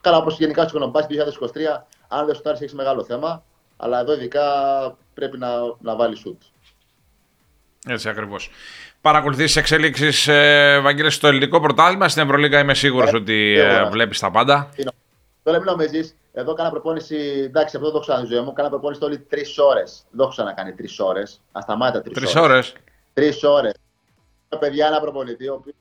[0.00, 3.44] Καλά, όπως γενικά στο Κονομπάσκι 2023, αν δεν σουτάρεις έχεις μεγάλο θέμα.
[3.76, 4.44] Αλλά εδώ ειδικά
[5.14, 5.48] πρέπει να,
[5.80, 6.42] να βάλεις σουτ.
[7.88, 8.50] Έτσι ακριβώς.
[9.00, 12.08] Παρακολουθείς εξέλιξει, ε, Βαγγέλη, στο ελληνικό πρωτάθλημα.
[12.08, 14.68] Στην Ευρωλίγα είμαι σίγουρος ε, ότι ε, βλέπεις τα πάντα.
[15.42, 17.16] Τώρα μην νομίζει, εδώ κάνα προπόνηση.
[17.16, 18.52] Εντάξει, αυτό δεν το ξανά ζωή μου.
[18.52, 20.04] Κάνα προπόνηση όλοι τρεις ώρες.
[20.10, 21.40] Δεν έχω ξανακάνει τρεις ώρες.
[21.52, 22.26] Ασταμάτα τρεις ώρε.
[22.26, 22.74] Τρεις ώρες.
[23.12, 23.74] Τρεις ώρες.
[24.58, 25.76] Παιδιά, ένα προπονητή, ο οποίος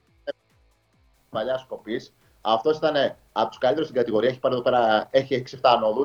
[1.29, 2.01] παλιάς σκοπή.
[2.41, 4.29] Αυτός ήταν από τους καλύτερους στην κατηγορία.
[4.29, 6.03] Έχει πάρει εδώ πέρα, έχει 6-7 ανόδου,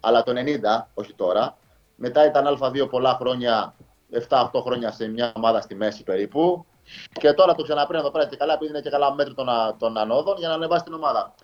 [0.00, 1.56] αλλά το 90, όχι τώρα.
[1.96, 3.74] Μετά ήταν Α2 πολλά χρόνια,
[4.28, 6.66] 7-8 χρόνια σε μια ομάδα στη μέση περίπου.
[7.12, 9.46] Και τώρα το ξαναπρέπει εδώ πέρα και καλά, επειδή είναι και καλά μέτρο των,
[9.78, 11.34] των ανόδων για να ανεβάσει την ομάδα.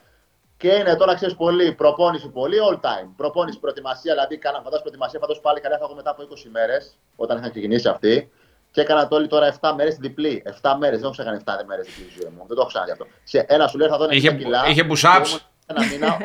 [0.62, 3.08] Και είναι τώρα, ξέρεις πολύ, προπόνηση πολύ all time.
[3.16, 5.18] Προπόνηση, προετοιμασία, δηλαδή κάνα φαντάζομαι προετοιμασία.
[5.20, 8.30] Φαντάζομαι πάλι καλά θα έχω μετά από 20 μέρες, όταν είχαν ξεκινήσει αυτοί.
[8.70, 10.42] Και έκανα το όλοι τώρα 7 μέρες διπλή.
[10.62, 12.44] 7 μέρες, δεν έχω ξανακάνει 7 μέρες διπλή ζωή μου.
[12.46, 13.06] Δεν το έχω ξανά αυτό.
[13.24, 14.66] Σε ένα σου λέει θα δω είχε, κιλά.
[14.66, 15.38] Είχε push-ups.
[15.66, 16.18] Ένα μήνα,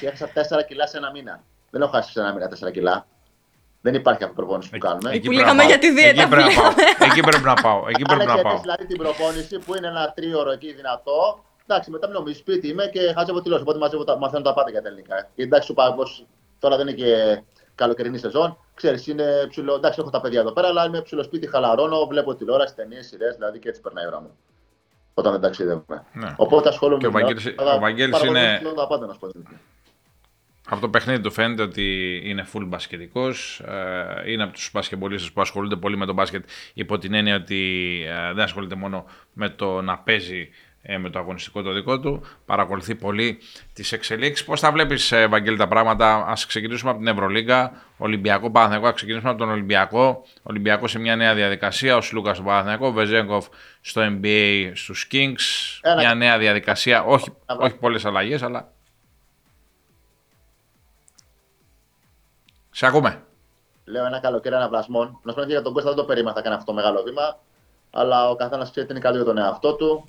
[0.00, 1.44] έχασα 4 κιλά σε ένα μήνα.
[1.70, 3.06] Δεν έχω χάσει σε ένα μήνα 4 κιλά.
[3.80, 5.10] Δεν υπάρχει αυτή η προπόνηση που κάνουμε.
[5.10, 6.22] Εκεί που λέγαμε για τη δίαιτα.
[6.22, 6.72] Εκεί πρέπει να πάω.
[7.08, 7.84] Εκεί πρέπει να πάω.
[7.88, 8.60] Εκεί πρέπει να πάω.
[8.60, 12.86] δηλαδή την προπόνηση που είναι ένα τρίωρο εκεί δυνατό Εντάξει, μετά μην νομίζει σπίτι είμαι
[12.92, 13.62] και χάζευω τηλεόραση.
[13.62, 15.28] Οπότε μαζεύω, μαθαίνω τα πάντα για τα ελληνικά.
[15.34, 15.94] Και εντάξει, σου πάω
[16.58, 17.42] τώρα δεν είναι και
[17.74, 18.58] καλοκαιρινή σεζόν.
[18.74, 19.74] Ξέρεις, είναι ψηλό.
[19.74, 23.34] Εντάξει, έχω τα παιδιά εδώ πέρα, αλλά είμαι ψηλό σπίτι, χαλαρώνω, βλέπω τηλεόραση, ταινίες, σειρές,
[23.34, 24.36] δηλαδή και έτσι περνάει η ώρα μου.
[25.14, 26.04] Όταν δεν ταξιδεύουμε.
[26.12, 26.34] Ναι.
[26.36, 27.08] Οπότε ασχολούμαι με
[27.56, 28.60] ο Βαγγέλης είναι...
[28.76, 29.28] Τα πάντα, να σου πω.
[30.70, 33.60] Από το παιχνίδι του φαίνεται ότι είναι full μπασκετικός.
[33.60, 38.02] Ε, είναι από τους μπασκετμπολίστες που ασχολούνται πολύ με τον μπάσκετ υπό την έννοια ότι
[38.08, 40.48] ε, δεν ασχολείται μόνο με το να παίζει
[40.90, 42.22] ε, με το αγωνιστικό το δικό του.
[42.46, 43.38] Παρακολουθεί πολύ
[43.72, 44.46] τις εξελίξεις.
[44.46, 47.72] Πώς τα βλέπεις, Ευαγγέλη, τα πράγματα; Α ξεκινήσουμε από την Ευρωλίγκα.
[47.96, 48.88] Ολυμπιακό Παναθηναϊκό.
[48.88, 50.24] Α ξεκινήσουμε από τον Ολυμπιακό.
[50.42, 51.96] Ολυμπιακό σε μια νέα διαδικασία.
[51.96, 52.92] Ο Σλούκα στο Παναθηναϊκό.
[52.92, 53.46] Βεζέγκοφ
[53.80, 55.44] στο NBA στους Kings.
[55.96, 57.02] Μια νέα διαδικασία.
[57.02, 58.72] Όχι, όχι πολλές αλλαγές, αλλά.
[62.70, 63.22] Σε ακούμε.
[63.84, 65.20] Λέω ένα καλοκαίρι αναβρασμών.
[65.22, 67.38] Να σου πω για τον Κώστα δεν το περίμενα θα κάνει αυτό το μεγάλο βήμα.
[67.90, 70.08] Αλλά ο καθένας ξέρει ότι είναι καλό για τον εαυτό του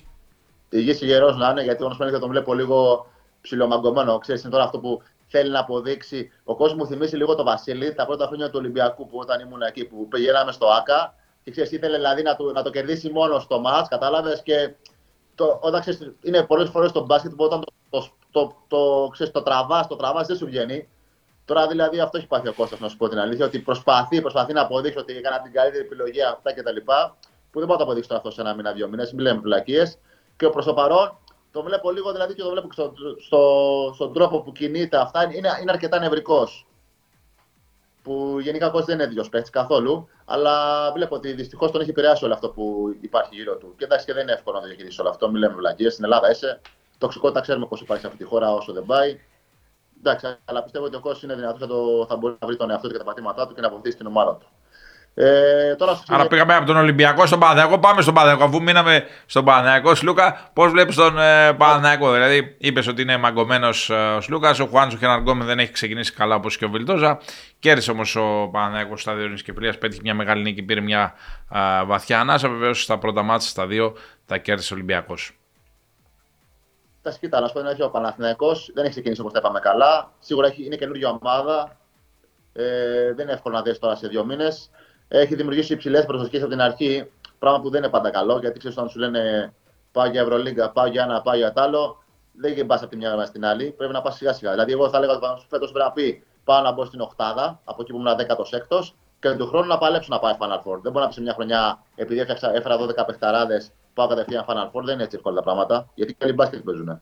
[0.70, 3.06] υγιή γερός να είναι, γιατί ο Νοσπανίδη θα τον βλέπω λίγο
[3.40, 4.18] ψιλομαγκωμένο.
[4.18, 6.30] Ξέρεις, είναι τώρα αυτό που θέλει να αποδείξει.
[6.44, 9.62] Ο κόσμος μου θυμίσει λίγο το Βασίλη τα πρώτα χρόνια του Ολυμπιακού που όταν ήμουν
[9.62, 13.38] εκεί που πηγαίναμε στο ΑΚΑ και ξέρεις, ήθελε δηλαδή να, το, να το κερδίσει μόνο
[13.38, 14.74] στο μάτς, κατάλαβες και
[15.34, 19.32] το, όταν ξέρεις, είναι πολλές φορές το μπάσκετ που όταν το, το, το, το, ξέρεις,
[19.32, 20.88] το τραβάς, το τραβάς δεν σου βγαίνει.
[21.44, 24.52] Τώρα δηλαδή αυτό έχει πάθει ο Κώστας, να σου πω την αλήθεια, ότι προσπαθεί, προσπαθεί
[24.52, 26.76] να αποδείξει ότι έκανα την καλύτερη επιλογή αυτά κτλ.
[27.50, 29.92] Που δεν μπορώ να το αποδείξω αυτό σε ένα μήνα, δύο μήνες, μην λέμε πλακίε.
[30.40, 31.18] Και προς το παρόν
[31.50, 35.22] το βλέπω λίγο δηλαδή και το βλέπω στο, στο, στον τρόπο που κινείται αυτά.
[35.22, 36.66] Είναι, είναι αρκετά νευρικός.
[38.02, 40.08] Που γενικά ο δεν είναι δύο παίχτη καθόλου.
[40.24, 40.52] Αλλά
[40.92, 43.74] βλέπω ότι δυστυχώς τον έχει επηρεάσει όλο αυτό που υπάρχει γύρω του.
[43.76, 45.30] Και εντάξει και δεν είναι εύκολο να το διαχειρίσει όλο αυτό.
[45.30, 45.92] Μιλάμε βλακίες.
[45.92, 46.60] Στην Ελλάδα είσαι.
[46.98, 49.20] Τοξικότητα ξέρουμε πώ υπάρχει σε αυτή τη χώρα όσο δεν πάει.
[49.98, 52.86] Εντάξει, αλλά πιστεύω ότι ο κόσμος είναι δυνατός, θα, θα μπορεί να βρει τον εαυτό
[52.86, 54.46] του και τα πατήματά του και να βοηθήσει την ομάδα του.
[55.14, 57.78] Ε, τώρα Άρα πήγαμε από τον Ολυμπιακό στον Παναθηναϊκό.
[57.78, 58.48] Πάμε στον Παναθηναϊκό.
[58.48, 63.90] Αφού μείναμε στον Παναθηναϊκό, Σλούκα, πώς βλέπεις τον ε, Παναθηναϊκό; Δηλαδή, είπες ότι είναι μαγκωμένος
[63.90, 64.58] ε, ο Σλούκας.
[64.58, 67.18] Ο Χουάντσο Χεναργκόμεν δεν έχει ξεκινήσει καλά όπως και ο Βιλτόζα.
[67.58, 69.74] Κέρδισε όμως ο Παναθηναϊκός στα δύο Νισκεπρία.
[69.78, 71.14] Πέτυχε μια μεγάλη νίκη, πήρε μια
[71.48, 72.48] α, βαθιά ανάσα.
[72.48, 73.96] Βεβαίως στα πρώτα μάτια στα δύο
[74.26, 75.38] τα κέρδισε ο Ολυμπιακός.
[77.02, 80.12] Τα σκητά, να σου πω ότι ο Παναθηναϊκός δεν έχει ξεκινήσει όπως τα είπαμε καλά.
[80.18, 81.76] Σίγουρα είναι καινούργια ομάδα.
[82.52, 84.70] Ε, δεν είναι εύκολο να δεις τώρα σε δύο μήνες
[85.12, 87.10] έχει δημιουργήσει υψηλές προσδοκίες από την αρχή.
[87.38, 89.52] Πράγμα που δεν είναι πάντα καλό, γιατί ξέρεις όταν σου λένε
[89.92, 92.96] πάω για Ευρωλίγκα, πάω για ένα, πάω για τ' άλλο, δεν γίνει πας από τη
[92.96, 93.70] μια γραμμή στην άλλη.
[93.70, 94.50] Πρέπει να πας σιγά σιγά.
[94.50, 97.82] Δηλαδή, εγώ θα έλεγα ότι φέτος πρέπει να πει πάω να μπω στην Οχτάδα, από
[97.82, 98.80] εκεί που ήμουν 16ο,
[99.20, 100.78] και του χρόνου να παλέψω να πάει Final Four.
[100.82, 104.70] Δεν μπορεί να πει σε μια χρονιά, επειδή έφτιαξα, έφερα 12 παιχταράδες, πάω κατευθείαν Final
[104.70, 104.82] Four.
[104.84, 107.00] Δεν είναι έτσι εύκολα τα πράγματα, γιατί και οι μπάσκετ παίζουν.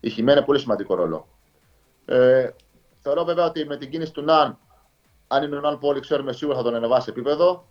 [0.00, 1.28] Η χειμώνα είναι πολύ σημαντικό ρόλο.
[2.04, 2.50] Ε,
[2.98, 4.58] θεωρώ βέβαια ότι με την κίνηση του Ναν
[5.28, 7.64] αν είναι ο Ναν Πόλη, ξέρουμε σίγουρα θα τον ανεβάσει επίπεδο,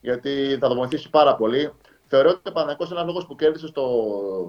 [0.00, 1.72] γιατί θα τον βοηθήσει πάρα πολύ.
[2.06, 3.86] Θεωρώ ότι ο Παναγικό είναι ένας λόγος που κέρδισε στο,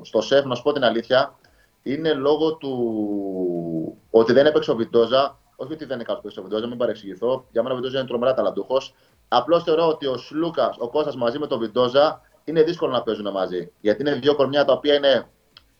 [0.04, 1.40] στο σεφ, να σου πω την αλήθεια,
[1.84, 5.38] είναι λόγω του ότι δεν έπαιξε ο Βιντόζα.
[5.56, 7.46] Όχι ότι δεν είναι καλός ο Βιντόζα, μην παρεξηγηθώ.
[7.52, 8.94] Για μένα ο Βιντόζα είναι τρομερά ταλαντούχος.
[9.28, 13.32] Απλώς θεωρώ ότι ο Σλούκας, ο Κώστας μαζί με τον Βιντόζα είναι δύσκολο να παίζουν
[13.32, 13.72] μαζί.
[13.82, 15.28] Γιατί είναι δύο κορμιά τα οποία είναι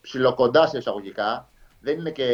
[0.00, 1.48] ψιλοκοντά σε εισαγωγικά.
[1.80, 2.28] Δεν είναι και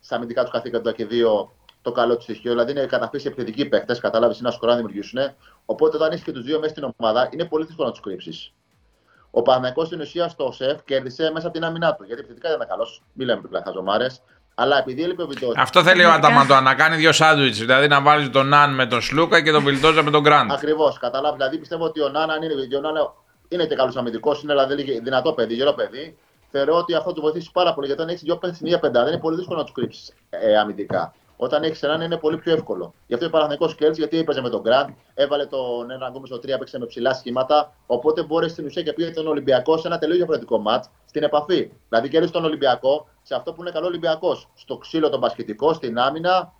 [0.00, 1.52] στα αμυντικά του καθήκοντα και δύο
[1.86, 2.50] το καλό τους στοιχείο.
[2.50, 5.18] Δηλαδή είναι καταφύση επιθετικοί παίχτε, κατάλαβες, είναι σκορά να δημιουργήσουν.
[5.64, 8.52] Οπότε όταν έχει και τους δύο μέσα στην ομάδα, είναι πολύ δύσκολο να τους κρύψεις.
[9.30, 12.04] Ο Παναγικό στην ουσία στο σεφ κέρδισε μέσα από την άμυνά του.
[12.04, 14.22] Γιατί επιθετικά δεν ήταν καλός, μην λέμε πλέον χαζομάρες.
[14.54, 15.60] Αλλά επειδή έλειπε ο Βιλντόζα.
[15.60, 17.58] Αυτό θέλει ο Αταμαντό, να κάνει δύο σάντουιτς.
[17.58, 20.52] Δηλαδή να βάλει τον Ναν με τον Σλούκα και τον Βιλντόζα με τον Γκραντ.
[20.52, 20.98] Ακριβώς.
[20.98, 21.36] Καταλάβεις.
[21.36, 23.12] Δηλαδή πιστεύω ότι ο Νάνα είναι, ο Νάνα
[23.48, 26.18] είναι και καλός αμυντικός, είναι δηλαδή δυνατό παιδί, γερό παιδί.
[26.50, 29.08] Θεωρώ ότι αυτό του βοηθήσει πάρα πολύ γιατί όταν έχεις δύο παίχτε στην ίδια πεντάδα
[29.08, 31.14] είναι πολύ δύσκολο να τους κρύψεις ε, αμυντικά.
[31.36, 32.94] Όταν έχει έναν είναι πολύ πιο εύκολο.
[33.06, 36.36] Γι' αυτό ο Παναθηνικό Κέλτ, γιατί έπαιζε με τον Γκραντ, έβαλε τον ένα γκούμε στο
[36.36, 37.72] 3, έπαιξε με ψηλά σχήματα.
[37.86, 41.72] Οπότε μπόρεσε στην ουσία και πήγε τον Ολυμπιακό σε ένα τελείως διαφορετικό ματ στην επαφή.
[41.88, 44.48] Δηλαδή κέρδισε τον Ολυμπιακό σε αυτό που είναι καλό Ολυμπιακός.
[44.54, 46.52] Στο ξύλο τον πασχετικό, στην άμυνα,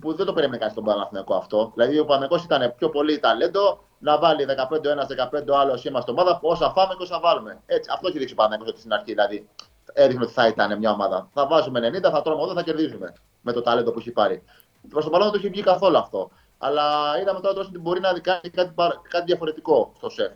[0.00, 1.70] που δεν το περίμενε κανείς τον Παναθηνικό αυτό.
[1.74, 5.84] Δηλαδή ο Παναθηνικό ήταν πιο πολύ ταλέντο να βάλει 15 ο ένας, 15 ο άλλος
[5.84, 7.60] είμαστε ομάδα, όσα φάμε και όσα βάλουμε.
[7.66, 9.12] Έτσι, αυτό έχει δείξει ο Παναθηνικό στην αρχή.
[9.12, 9.48] Δηλαδή
[9.92, 11.28] έδειχνε ότι θα ήταν μια ομάδα.
[11.32, 14.42] Θα βάζουμε 90, θα τρώμε 80, θα κερδίζουμε με το ταλέντο που έχει πάρει.
[14.88, 16.30] Προς το παρόν δεν το έχει βγει καθόλου αυτό.
[16.58, 16.82] Αλλά
[17.20, 18.74] είδαμε τώρα ότι μπορεί να κάνει κάτι,
[19.08, 20.32] κάτι διαφορετικό στο σεφ.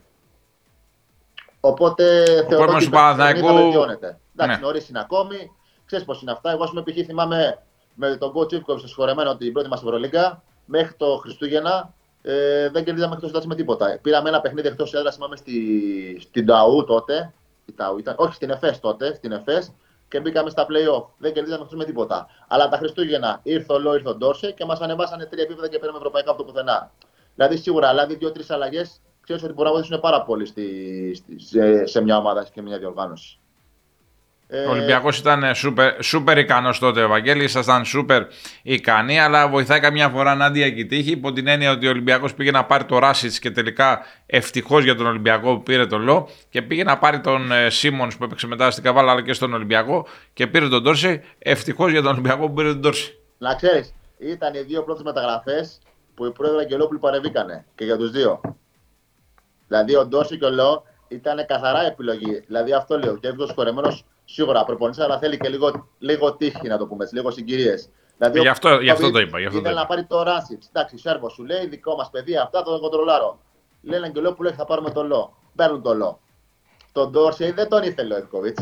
[1.61, 4.19] Οπότε θεωρώ ότι θα βελτιώνεται.
[4.37, 4.67] Εντάξει, ναι.
[4.67, 5.51] νωρίς είναι ακόμη.
[5.85, 6.51] Ξέρεις πώς είναι αυτά.
[6.51, 7.05] Εγώ, ας πούμε, π.χ.
[7.07, 7.59] θυμάμαι
[7.95, 13.15] με τον coach Ιβκοβιτ συγχωρεμένο την πρώτη μας Ευρωλίγκα μέχρι το Χριστούγεννα ε, δεν κερδίζαμε
[13.15, 13.99] εκτός έδρα με τίποτα.
[14.03, 17.33] Πήραμε ένα παιχνίδι εκτός έδρας, θυμάμαι στη, στην Ταού τότε.
[17.73, 19.75] Ταού ήταν, όχι στην ΕΦΕΣ τότε, στην ΕΦΕΣ
[20.09, 21.05] και μπήκαμε στα playoff.
[21.19, 22.27] Δεν κερδίζαμε εκτό με τίποτα.
[22.49, 25.79] Αλλά τα Χριστούγεννα ήρθε ο Λό, ήρθε ο Ντόρσε και μας ανεβάσανε τρία επίπεδα και
[25.79, 26.91] πήραμε ευρωπαϊκά από το πουθενά.
[27.35, 30.67] Δηλαδή σίγουρα, δηλαδή δύο-τρεις αλλαγές ξέρεις ότι μπορεί να βοηθήσουν πάρα πολύ στη,
[31.15, 33.39] στη, σε, σε μια ομάδα και μια διοργάνωση.
[34.69, 37.45] Ο Ολυμπιακός ήταν σούπερ, σούπερ ικανός τότε, ο Βαγγέλη.
[37.45, 38.23] Ήσασταν σούπερ
[38.63, 41.11] ικανοί, αλλά βοηθάει καμιά φορά να αντία τύχη.
[41.11, 44.95] Υπό την έννοια ότι ο Ολυμπιακός πήγε να πάρει το Ράσιτ και τελικά ευτυχώς για
[44.95, 48.47] τον Ολυμπιακό που πήρε τον Λό και πήγε να πάρει τον ε, Σίμον που έπαιξε
[48.47, 51.23] μετά στην Καβάλα αλλά και στον Ολυμπιακό και πήρε τον Τόρση.
[51.39, 53.19] Ευτυχώς για τον Ολυμπιακό που πήρε τον Τόρση.
[53.39, 55.79] Να ξέρεις, ήταν οι δύο πρώτες μεταγραφές
[56.15, 58.41] που οι πρόεδροι Αγγελόπουλοι παρεβήκανε και για τους δύο.
[59.69, 62.43] Δηλαδή ο Ντόρση και ο Λό ήταν καθαρά επιλογή.
[62.47, 63.17] Δηλαδή αυτό λέω.
[63.17, 67.31] Και έβγαλε χωρεμένο σίγουρα προπονητής, αλλά θέλει και λίγο, λίγο τύχη να το πούμε, λίγο
[67.31, 67.89] συγκυρίες.
[68.19, 69.41] Δηλαδή, γι' αυτό, γι αυτό το είπα.
[69.41, 70.69] Γι αυτό ήθελε να πάρει το Ράσιτς.
[70.69, 73.39] Εντάξει, Σέρβος σου λέει, δικό μας παιδί, αυτά το κοντρολάρω.
[73.83, 75.37] Λένε και που λέει θα πάρουμε το Λό.
[75.55, 76.21] Παίρνουν το Λό.
[76.93, 78.59] Τον Ντόρσεϊ δεν τον ήθελε ο Ευκοβίτ.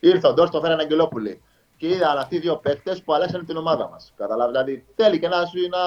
[0.00, 1.42] Ήρθε ο Ντόρσεϊ, το φέρανε Αγγελόπουλοι.
[1.76, 4.12] Και είδαν αυτοί οι δύο παίκτες που αλλάξαν την ομάδα μας.
[4.16, 5.78] Καταλάβει, δηλαδή θέλει και να, σου, να,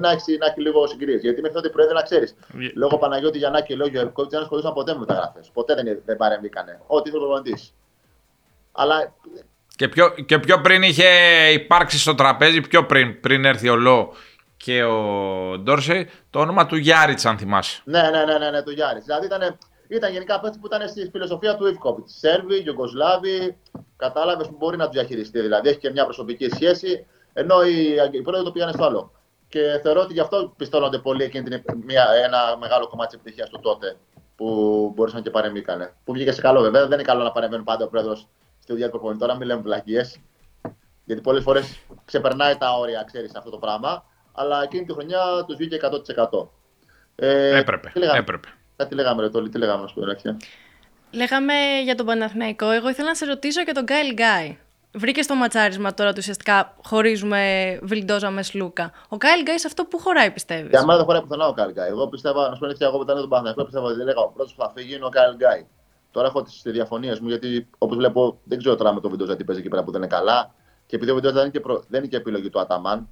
[0.00, 1.20] να, έχει, να έχει λίγο συγκυρίες.
[1.20, 2.34] Γιατί μέχρι τότε πρέπει να ξέρεις.
[2.52, 2.70] Yeah.
[2.74, 5.40] Λόγω Παναγιώτη Γιαννάκη και λόγω Ευκοβίτ δεν ασχολούσαν ποτέ με μεταγραφέ.
[5.52, 6.80] Ποτέ δεν, δεν παρεμβήκανε.
[6.86, 7.74] Ό,τι ήθελε ο προπονητής.
[8.72, 9.14] Αλλά...
[9.76, 11.08] Και πιο, και πιο πριν είχε
[11.52, 14.12] υπάρξει στο τραπέζι, πιο πριν, πριν έρθει ο Λό
[14.56, 14.98] και ο
[15.58, 17.82] Ντόρσε, το όνομα του Γιάριτς, αν θυμάσαι.
[17.84, 19.04] Ναι, ναι, ναι, ναι, ναι του Γιάριτς.
[19.04, 19.58] Δηλαδή ήταν,
[19.88, 22.18] ήταν γενικά παίκτη που ήταν στη φιλοσοφία του Ιβκόβιτς.
[22.18, 23.56] Σέρβοι, Γιουγκοσλάβοι,
[23.96, 25.40] κατάλαβες που μπορεί να τους διαχειριστεί.
[25.40, 29.12] Δηλαδή έχει και μια προσωπική σχέση, ενώ οι, οι πρόεδροι το πήγανε στο άλλο.
[29.48, 33.48] Και θεωρώ ότι γι' αυτό πιστώνονται πολύ εκείνη την, μια, ένα μεγάλο κομμάτι της επιτυχίας
[33.48, 33.96] του τότε
[34.36, 35.94] που μπορούσαν και παρεμβήκανε.
[36.04, 36.82] Που βγήκε σε καλό βέβαια.
[36.82, 38.28] Δεν είναι καλό να παρεμβαίνει πάντα ο πρόεδρος
[38.62, 39.20] στη δουλειά του προπονητή.
[39.20, 40.18] Τώρα μην λέμε βλακίες.
[41.04, 44.04] Γιατί πολλές φορές ξεπερνάει τα όρια, ξέρεις αυτό το πράγμα.
[44.32, 46.48] Αλλά εκείνη τη χρονιά τους βγήκε 100%.
[47.14, 47.90] Ε, έπρεπε.
[47.92, 48.48] Τι λέγαμε, έπρεπε.
[48.76, 50.00] Κάτι λέγαμε, ρε, Τόλι, τι λέγαμε, να σου
[51.10, 52.70] Λέγαμε για τον Παναθηναϊκό.
[52.70, 54.58] Εγώ ήθελα να σε ρωτήσω για τον Γκάιλ Γκάι.
[54.94, 58.92] Βρήκες το ματσάρισμα τώρα του ουσιαστικά χωρίζουμε Βιλντόζα με Σλούκα.
[59.08, 61.70] Ο Γκάιλ Γκάι σε αυτό που χωράει, πιστεύεις; Για μένα δεν χωράει πουθενά ο Γκάιλ
[61.70, 61.88] Γκάι.
[61.88, 64.54] Εγώ πιστεύω, να σου πω εγώ που ήταν τον Παναθηναϊκό, πιστεύω ότι λέγα ο πρώτος
[64.54, 65.66] που θα φύγει είναι ο Γκάιλ Γκάι.
[66.12, 69.44] Τώρα έχω τις διαφωνίες μου γιατί όπως βλέπω δεν ξέρω τώρα με το Βίντεο τι
[69.44, 70.54] παίζει εκεί πέρα που δεν είναι καλά.
[70.86, 71.84] Και επειδή ο Βίντεο δεν, προ...
[71.88, 73.08] δεν είναι και επιλογή του Αταμάν,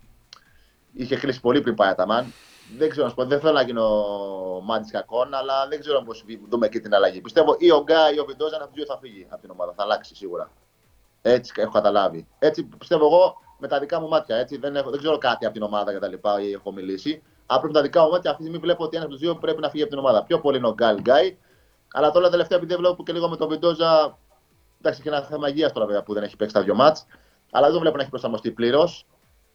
[0.93, 2.33] είχε κλείσει πολύ πριν πάει Αταμάν.
[2.79, 4.05] Δεν ξέρω να σου πω, δεν θέλω να γίνω
[4.65, 7.21] μάτι κακών, αλλά δεν ξέρω πώς δούμε και την αλλαγή.
[7.21, 9.73] Πιστεύω ή ο Γκά ή ο Βιντόζα από τους δύο θα φύγει από την ομάδα,
[9.77, 10.51] θα αλλάξει σίγουρα.
[11.23, 12.27] Έτσι έχω καταλάβει.
[12.39, 14.37] Έτσι πιστεύω εγώ με τα δικά μου μάτια.
[14.37, 16.13] Έτσι, δεν, έχω, δεν ξέρω κάτι από την ομάδα κτλ.
[16.43, 17.23] ή έχω μιλήσει.
[17.47, 19.35] Απλά με τα δικά μου μάτια αυτή τη στιγμή βλέπω ότι ένας από τους δύο
[19.35, 20.25] πρέπει να φύγει από την ομάδα.
[20.25, 21.37] Πιο πολύ είναι ο Γκάλ Γκάι
[21.93, 24.19] αλλά τώρα τελευταία επειδή βλέπω και λίγο με τον Βιλντόζα.
[24.79, 27.07] Εντάξει, και ένα θέμα υγείας τώρα βέβαια που δεν έχει παίξει τα δυο ματς.
[27.51, 29.07] Αλλά δεν το βλέπω να έχει προσαρμοστεί πλήρως.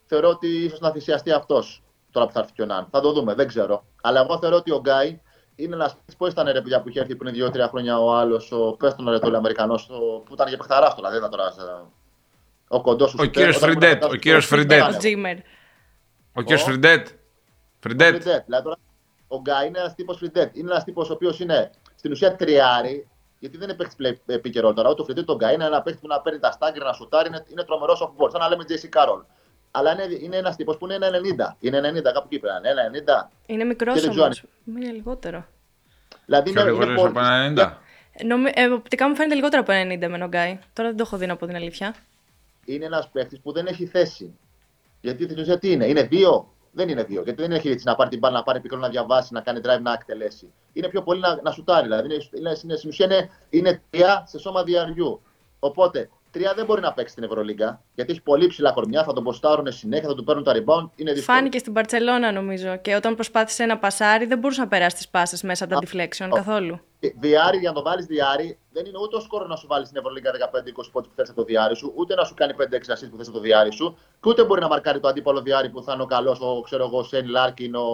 [0.06, 2.88] Θεωρώ ότι ίσως να θυσιαστεί αυτός τώρα που θα έρθει και ο Ναν.
[2.92, 3.86] Θα το δούμε, δεν ξέρω.
[4.02, 5.22] Αλλά εγώ θεωρώ ότι ο Γκάι
[5.56, 8.76] είναι ένα πώς ήταν ρε παιδιά που είχε έρθει πριν 2-3 χρόνια ο άλλος, ο
[8.80, 9.80] πες τον ρε το Αμερικανό,
[10.26, 11.54] που ήταν για παιχταράς του, δηλαδή τώρα.
[12.68, 14.04] Ο κοντός Ο κύριος Φριντέτ.
[14.04, 14.84] Ο κύριος Φριντέτ.
[16.34, 17.08] Ο κύριος Φριντέτ.
[17.80, 18.24] Φριντέτ.
[18.46, 18.70] Δηλαδή
[19.28, 20.56] ο Γκάι είναι ένας τύπος Φριντέτ.
[20.56, 21.72] Είναι ένας τύπος ο οποίος είναι
[22.06, 23.08] στην ουσία τριάρι,
[23.40, 24.90] γιατί δεν είναι παίχτη επίκαιρο τώρα.
[24.90, 27.28] Ούτε ο Φρεντή τον Γκάι είναι ένα παίχτη που να παίρνει τα στάγκρ, να σουτάρει,
[27.28, 28.32] είναι, είναι τρομερός off board.
[28.32, 29.24] Σαν να λέμε JC Carroll.
[29.72, 31.56] Αλλά είναι, είναι ένας τύπος που είναι 1,90.
[31.60, 32.62] Είναι 90, κάπου εκεί πέρα.
[33.26, 33.30] 1,90.
[33.46, 34.44] Είναι μικρός όμως.
[34.66, 35.46] Είναι λιγότερο.
[36.26, 37.00] Δηλαδή είναι, είναι πολύ...
[37.00, 37.20] από
[37.56, 37.72] 90.
[38.26, 38.52] Νομι...
[38.54, 40.60] Ε, οπτικά μου φαίνεται λιγότερο από 90 με τον Γκάι.
[40.74, 41.96] Τώρα δεν το έχω δει από την αλήθεια.
[42.66, 44.38] Είναι ένας παίχτη που δεν έχει θέση.
[45.02, 46.55] Γιατί στην ουσία τι είναι, είναι δύο.
[46.76, 47.22] Δεν είναι δύο.
[47.22, 49.60] Γιατί δεν έχει έτσι να πάρει την μπάλα, να πάρει πικρό να διαβάσει, να κάνει
[49.64, 50.54] drive να εκτελέσει.
[50.74, 51.88] Είναι πιο πολύ να, να σουτάρει.
[51.88, 55.22] Δηλαδή είναι, είναι, στην ουσία είναι, είναι τρία σε σώμα διαριού.
[55.60, 57.82] Οπότε Τρία δεν μπορεί να παίξει στην Ευρωλίγκα.
[57.94, 60.90] Γιατί έχει πολύ ψηλά κορμιά, θα τον ποστάρουν συνέχεια, θα του παίρνουν τα rebound.
[60.96, 61.38] Είναι δύσκολο.
[61.38, 62.78] Φάνηκε στην Παρσελώνα νομίζω.
[62.78, 66.30] Και όταν προσπάθησε να πασάρει, δεν μπορούσε να περάσει τις πάσες μέσα από τα deflection
[66.34, 66.80] καθόλου.
[67.20, 69.98] Διάρη, για να το βάλεις διάρη, δεν είναι ούτε ο σκόρο να σου βάλει στην
[69.98, 73.12] Ευρωλίγκα 15-20 πόντους που θες από το διάρη σου, ούτε να σου κάνει 5-6 ασίστ
[73.12, 75.84] που θες από το δυάρι σου, και ούτε μπορεί να μαρκάρει το αντίπαλο δυάρι που
[75.84, 77.88] θα είναι ο καλός, ο, ξέρω εγώ, Σέιν Λάρκιν, ο,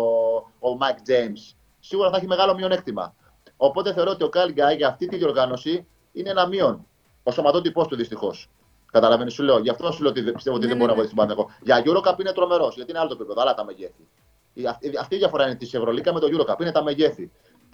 [0.60, 1.56] ο Μάικ Τζέιμς.
[1.80, 3.16] Σίγουρα θα έχει μεγάλο μειονέκτημα.
[3.58, 6.86] Οπότε θεωρώ ότι ο Γκάι για αυτή τη διοργάνωση είναι ένα μείον.
[7.24, 8.50] Ο σωματότυπός του δυστυχώς.
[8.92, 9.58] Καταλαβαίνεις, σου λέω.
[9.60, 11.08] Γι' αυτό σου λέω ότι πιστεύω ότι Ναι, δεν ναι, μπορεί να ναι.
[11.08, 11.52] βοηθήσει τον Παναθηναϊκό.
[11.64, 14.08] Για Eurocup είναι τρομερός, γιατί είναι άλλο το επίπεδο, άλλα τα μεγέθη.
[14.54, 17.32] Η- Αυτή, αυτή η διαφορά είναι της Ευρωλίκα με το Eurocup, είναι τα μεγέθη.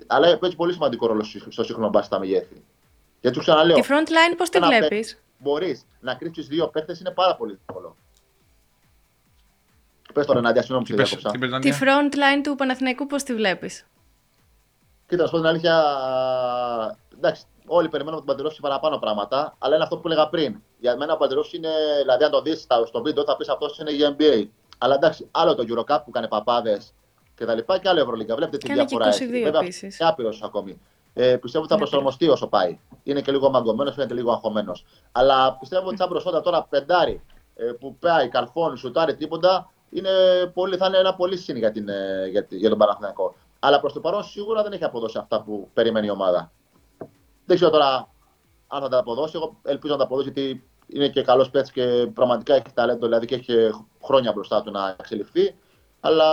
[0.07, 2.63] Αλλά παίζει πολύ σημαντικό ρόλο στο στο σύγχρονο μπάσκετ τα μεγέθη.
[3.21, 6.97] Γιατί σου ξαναλέω, Τη front line πώς τη ένα βλέπεις; μπορείς να κρύψεις δύο παίχτε
[6.99, 7.95] είναι πάρα πολύ δύσκολο.
[10.13, 11.31] Πες τώρα, Νάντια, συγγνώμη που Τι σε πες, διάκοψα.
[11.31, 13.85] τι πες, Τη Νάντια; front line του Παναθηναϊκού πώς τη βλέπεις;
[15.07, 15.83] Κοίτα, να σου πω την αλήθεια.
[17.17, 20.61] Εντάξει, όλοι περιμένουμε από τον Παντελόφσκι παραπάνω πράγματα, αλλά είναι αυτό που έλεγα πριν.
[20.79, 21.69] Για μένα ο Παντελόφσκι είναι,
[22.01, 24.47] δηλαδή, αν το δεις στο βίντεο, θα πεις αυτός είναι για NBA.
[24.77, 26.93] Αλλά εντάξει, άλλο το Eurocup που κάνει παπάδες
[27.35, 28.35] και τα λοιπά και άλλο Ευρωλίγκα.
[28.35, 29.43] Βλέπετε τι Κάνει και διαφορά 22 έχει.
[29.43, 29.99] Βέβαια, επίσης.
[29.99, 30.81] είναι άπειρος ακόμη.
[31.13, 32.79] Ε, πιστεύω ότι θα Είναι προσαρμοστεί όσο πάει.
[33.03, 34.85] Είναι και λίγο μαγκωμένος, φαίνεται λίγο αγχωμένος.
[35.11, 37.21] Αλλά πιστεύω ότι σαν προσόντα τώρα πεντάρι
[37.55, 40.09] ε, που πάει, καρφώνει, σουτάρει τίποτα, είναι
[40.53, 43.35] πολύ, θα είναι ένα πολύ σύν για, την, ε, για, τη- για τον Παναθηναϊκό.
[43.59, 46.51] Αλλά προς το παρόν σίγουρα δεν έχει αποδώσει αυτά που περιμένει η ομάδα.
[47.47, 48.09] Δεν ξέρω τώρα
[48.67, 49.31] αν θα τα αποδώσει.
[49.35, 53.25] Εγώ ελπίζω να τα αποδώσει γιατί είναι και καλός παίκτης και πραγματικά έχει ταλέντο, δηλαδή
[53.25, 53.53] και έχει
[54.03, 55.55] χρόνια μπροστά του να εξελιχθεί.
[55.99, 56.25] Αλλά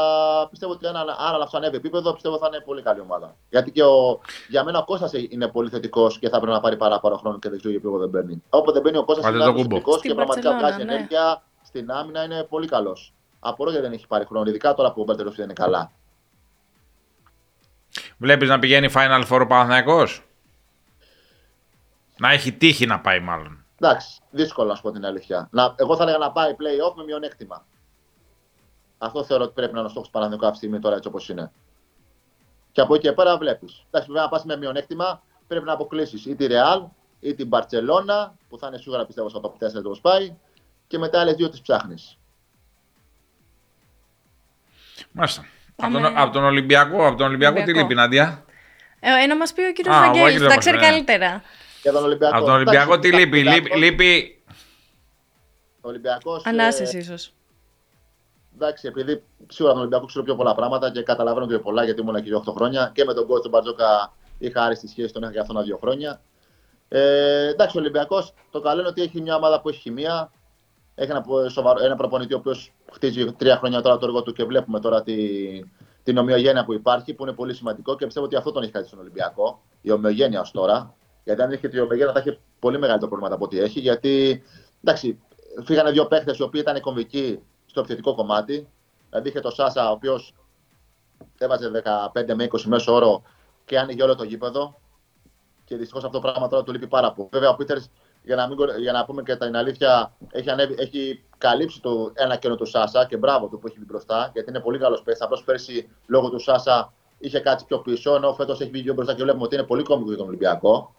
[0.49, 3.37] πιστεύω ότι αν, αν αυτό ανέβει επίπεδο, πιστεύω θα είναι πολύ καλή ομάδα.
[3.51, 6.77] Γιατί και ο, για μένα ο Κώστας είναι πολύ θετικός και θα πρέπει να πάρει
[6.77, 8.43] παραπάνω χρόνο και δεν ξέρω γιατί δεν μπαίνει.
[8.49, 9.75] Όποτε δεν μπαίνει ο Κώστας Πάτε είναι το ένας κούμπο.
[9.75, 10.95] θετικός Στην και πραγματικά Μπαρτσελώνα, βγάζει ναι.
[10.95, 13.15] ενέργεια στην άμυνα, είναι πολύ καλός.
[13.41, 15.93] Απορώ γιατί δεν έχει πάρει χρόνο, ειδικά τώρα που ο Μπερτεροφ δεν είναι καλά.
[18.19, 20.27] Βλέπεις να πηγαίνει Final Four ο Παναθηναϊκός;
[22.25, 23.65] Να έχει τύχη να πάει μάλλον.
[23.81, 25.49] Εντάξει, δύσκολο να σου πω την αλήθεια.
[25.51, 27.67] Να, εγώ θα έλεγα να πάει play-off με μειονέκτημα.
[28.99, 31.09] Αυτό θεωρώ ότι πρέπει να είναι ο στόχος του Παναθηναϊκού αυτή τη στιγμή τώρα έτσι
[31.09, 31.53] όπως είναι.
[32.73, 33.85] Και από εκεί και πέρα βλέπεις.
[33.87, 36.83] Εντάξει, βέβαια να πας με μειονέκτημα πρέπει να αποκλείσεις ή τη Real
[37.21, 40.35] ή την Barcelona που θα είναι σίγουρα πιστεύω στο top 4 το πάει
[40.87, 42.19] και μετά άλλες δύο τις ψάχνεις.
[45.13, 45.41] Μάλιστα.
[45.77, 46.01] Από Πάμε.
[46.01, 47.89] τον, από τον Ολυμπιακό, από τον Ολυμπιακό τι Ολυμπιακό.
[47.89, 48.45] λείπει, Νάντια;
[49.01, 50.85] Ε, ε, να μας πει ο κύριος Α, ο Βαγγέλης, Βαγγέλης τα δεν ξέρει μας,
[50.87, 50.91] ναι.
[50.93, 51.43] καλύτερα.
[51.85, 52.37] Για τον Ολυμπιακό.
[52.37, 53.43] Από τον Ολυμπιακό τι Εντάξει, λείπει.
[53.49, 54.43] Λείπει, λείπει
[55.81, 57.33] Ο Ολυμπιακός, ε, Ανάσης ίσως.
[58.55, 62.15] Εντάξει, επειδή σίγουρα τον Ολυμπιακό ξέρω πιο πολλά πράγματα και καταλαβαίνω πιο πολλά γιατί ήμουν
[62.15, 65.39] εκεί 8 χρόνια και με τον coach τον Μπαρτζόκα είχα άριστη σχέση, τον είχα και
[65.39, 66.21] αυτόν δύο χρόνια.
[66.89, 70.31] Ε, εντάξει, ο Ολυμπιακός το καλό είναι ότι έχει μια ομάδα που έχει χημεία.
[70.95, 74.33] Έχει ένα, πο- σοβαρο, ένα προπονητή ο οποίος χτίζει τρία χρόνια τώρα το έργο του
[74.33, 75.17] και βλέπουμε τώρα τη,
[76.03, 78.87] την ομοιογένεια που υπάρχει, που είναι πολύ σημαντικό και πιστεύω ότι αυτό τον έχει κάνει
[78.87, 79.63] στον Ολυμπιακό.
[79.81, 80.95] Η ομοιογένεια ως τώρα.
[81.25, 83.81] Γιατί αν είχε την ομοιογένεια θα είχε πολύ μεγαλύτερο πρόβλημα από ό,τι έχει.
[83.81, 84.43] Γιατί
[84.85, 85.21] εντάξει,
[85.65, 88.69] φύγανε δύο παίχτε οι οποίοι ήταν κομβικοί στο επιθετικό κομμάτι.
[89.09, 90.35] Δηλαδή είχε το Σάσα, ο οποίος
[91.39, 91.83] έβαζε
[92.15, 93.23] 15 με 20 μέσο όρο
[93.65, 94.81] και άνοιγε όλο το γήπεδο.
[95.65, 97.29] Και δυστυχώς αυτό το πράγμα τώρα του λείπει πάρα πολύ.
[97.33, 97.91] Βέβαια, ο Πίτερς,
[98.23, 102.11] για, να μην κορ- για να πούμε και την αλήθεια, έχει, ανέβει, έχει καλύψει το
[102.15, 105.03] ένα κενό του Σάσα και μπράβο του που έχει μπει μπροστά, γιατί είναι πολύ καλός
[105.03, 105.23] παίκτης.
[105.23, 109.15] Απλώς πέρσι λόγω του Σάσα είχε κάτσει πιο πίσω, ενώ φέτος έχει βγει πιο μπροστά
[109.15, 110.95] και βλέπουμε ότι είναι πολύ κόμικο για τον Ολυμπιακό.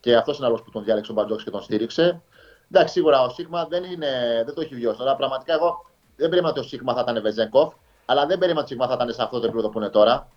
[0.00, 2.22] Και αυτός είναι ο λόγος που τον διάλεξε ο Μπαρτζόκ και τον στήριξε.
[2.70, 4.98] Εντάξει, σίγουρα ο Σίγμα δεν, είναι, δεν το έχει βιώσει.
[4.98, 5.86] Τώρα πραγματικά εγώ
[6.16, 8.94] δεν περίμενα ότι ο Σίγμα θα ήταν Βεζέγκοφ, αλλά δεν περίμενα ότι ο Σίγμα θα
[8.94, 10.28] ήταν σε αυτό το επίπεδο που είναι τώρα.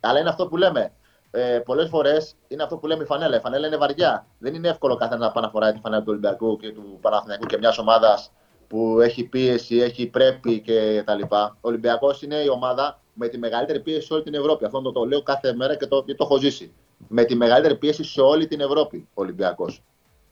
[0.00, 0.92] Αλλά είναι αυτό που λέμε.
[1.30, 3.36] Ε, Πολλές φορές είναι αυτό που λέμε η φανέλα.
[3.36, 4.26] Η φανέλα είναι βαριά.
[4.38, 7.46] Δεν είναι εύκολο κάθε να πάει να φοράει τη φανέλα του Ολυμπιακού και του Παναθηναϊκού
[7.46, 8.32] και μιας ομάδας
[8.68, 11.56] που έχει πίεση, έχει πρέπει και τα λοιπά.
[11.60, 14.64] Ο Ολυμπιακός είναι η ομάδα με τη μεγαλύτερη πίεση σε όλη την Ευρώπη.
[14.64, 16.72] Αυτό το, το λέω κάθε μέρα και το, και το έχω ζήσει.
[17.08, 19.82] Με τη μεγαλύτερη πίεση σε όλη την Ευρώπη ο Ολυμπιακός.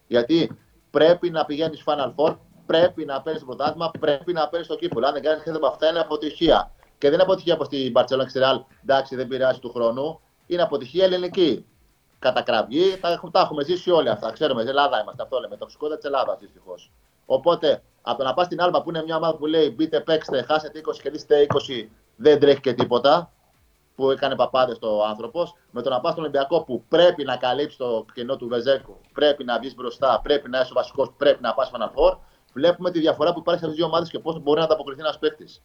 [0.07, 0.59] Γιατί
[0.91, 5.07] πρέπει να πηγαίνεις Final Four, πρέπει να παίρνεις το πρωτάθλημα, πρέπει να παίρνεις το κύπελο.
[5.07, 6.71] Αν δεν κάνεις κάτι από αυτά, είναι αποτυχία.
[6.99, 10.21] Και δεν είναι αποτυχία όπως στην Barcelona και στη Real, εντάξει, δεν πειράζει του χρόνου.
[10.47, 11.65] Είναι αποτυχία ελληνική.
[12.19, 14.33] Κατακραυγή, τα, έχουμε- τα έχουμε ζήσει όλοι αυτά.
[14.33, 15.57] Ξέρουμε, στην Ελλάδα είμαστε, αυτό λέμε.
[15.57, 16.91] Τοξικότητα της Ελλάδας δυστυχώς.
[17.27, 20.43] Οπότε, από το να πας στην Άλμπα που είναι μια ομάδα που λέει μπείτε, παίξτε,
[20.43, 23.33] χάσετε 20 και δίστε 20, δεν τρέχει και τίποτα.
[24.01, 27.79] Που έκανε παπάδες το άνθρωπος, με το να πα στον Ολυμπιακό που πρέπει να καλύψει
[27.79, 31.55] το κενό του Βεζέκου, πρέπει να βγεις μπροστά, πρέπει να είσαι ο βασικός, πρέπει να
[31.55, 32.19] πας Final Four,
[32.53, 35.01] βλέπουμε τη διαφορά που υπάρχει σε αυτές τις δύο ομάδες και πώς μπορεί να ανταποκριθεί
[35.01, 35.63] ένας παίκτης.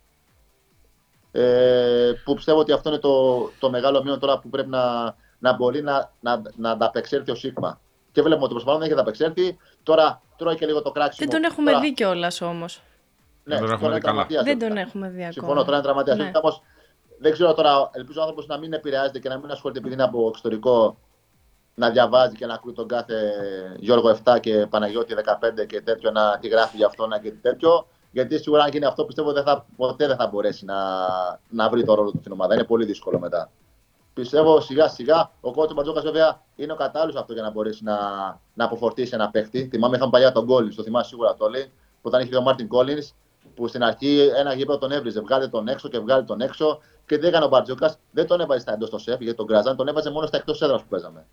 [1.31, 5.53] Ε, που πιστεύω ότι αυτό είναι το, το μεγάλο μείον τώρα που πρέπει να, να
[5.53, 7.79] μπορεί να, να, να ανταπεξέλθει ο Σίγμα.
[8.11, 9.57] Και βλέπουμε ότι προσπαθούν να έχει ανταπεξέλθει.
[9.83, 11.29] Τώρα τρώει και λίγο το κράξιμο.
[11.29, 12.81] Δεν τον έχουμε τώρα, δει κιόλας όμως.
[13.43, 14.13] Ναι, Δεν τον τώρα έχουμε είναι δει καλά.
[14.13, 14.67] τραυματίας, Δεν βέβαια.
[14.75, 15.31] τον έχουμε δει ακόμα.
[15.31, 16.17] Συμφωνώ, τώρα είναι τραυματίας.
[16.17, 16.31] Ναι.
[17.19, 20.03] Δεν ξέρω τώρα, ελπίζω ο άνθρωπος να μην επηρεάζεται και να μην ασχολείται επειδή είναι
[20.03, 20.97] από εξωτερικό
[21.75, 23.15] να διαβάζει και να ακούει τον κάθε
[23.79, 25.15] Γιώργο 7 και Παναγιώτη
[25.61, 27.87] 15 και τέτοιο να τι γράφει για αυτό και τέτοιο.
[28.11, 30.75] Γιατί σίγουρα αν γίνει αυτό πιστεύω δεν θα, ποτέ δεν θα μπορέσει να,
[31.49, 32.53] να βρει το ρόλο του στην ομάδα.
[32.53, 33.49] Είναι πολύ δύσκολο μετά.
[34.13, 37.97] Πιστεύω σιγά σιγά ο κότσο Μπατζόκας βέβαια είναι ο κατάλληλος αυτό για να μπορέσει να,
[38.53, 39.67] να αποφορτήσει ένα παίχτη.
[39.71, 42.67] Θυμάμαι είχαμε παλιά τον Κόλλιν, το θυμάσαι σίγουρα το λέει, που όταν είχε ο Μάρτιν
[42.67, 43.03] Κόλλιν,
[43.55, 47.17] που στην αρχή ένα γήπεδο τον έβριζε, βγάλε τον έξω και βγάλε τον έξω και
[47.17, 49.87] δεν έκανε ο Μπαρτζόκα, δεν τον έβαζε στα εντός στο σεφ γιατί τον κράζαν, τον
[49.87, 51.25] έβαζε μόνο στα εκτός έδρας που παίζαμε.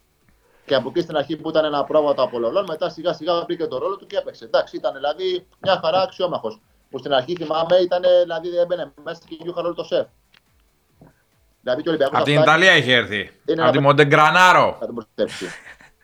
[0.65, 3.67] Και από εκεί στην αρχή που ήταν ένα πρόβατο από λολόν, μετά σιγά σιγά βρήκε
[3.67, 4.45] το ρόλο του και έπαιξε.
[4.45, 6.61] Εντάξει, ήταν δηλαδή μια χαρά αξιόμαχος.
[6.91, 10.07] Που στην αρχή θυμάμαι ήταν, δηλαδή έμπαινε μέσα και γιούχα όλο το σεφ.
[11.63, 13.31] Δηλαδή, από την Ιταλία έχει έρθει.
[13.59, 14.77] από τη Μοντεγκρανάρο.
[14.81, 15.47] Θα τον προστατεύσει.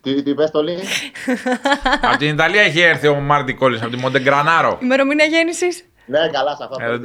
[0.03, 0.79] Τι, τι πες το λέει.
[2.03, 4.79] από την Ιταλία έχει έρθει ο Μάρτι Κόλλης, από τη Μοντεγκρανάρο.
[4.83, 5.88] Ημερομηνία γέννησης.
[6.09, 6.77] Ναι, καλά σε αυτό.
[6.85, 6.99] Ε,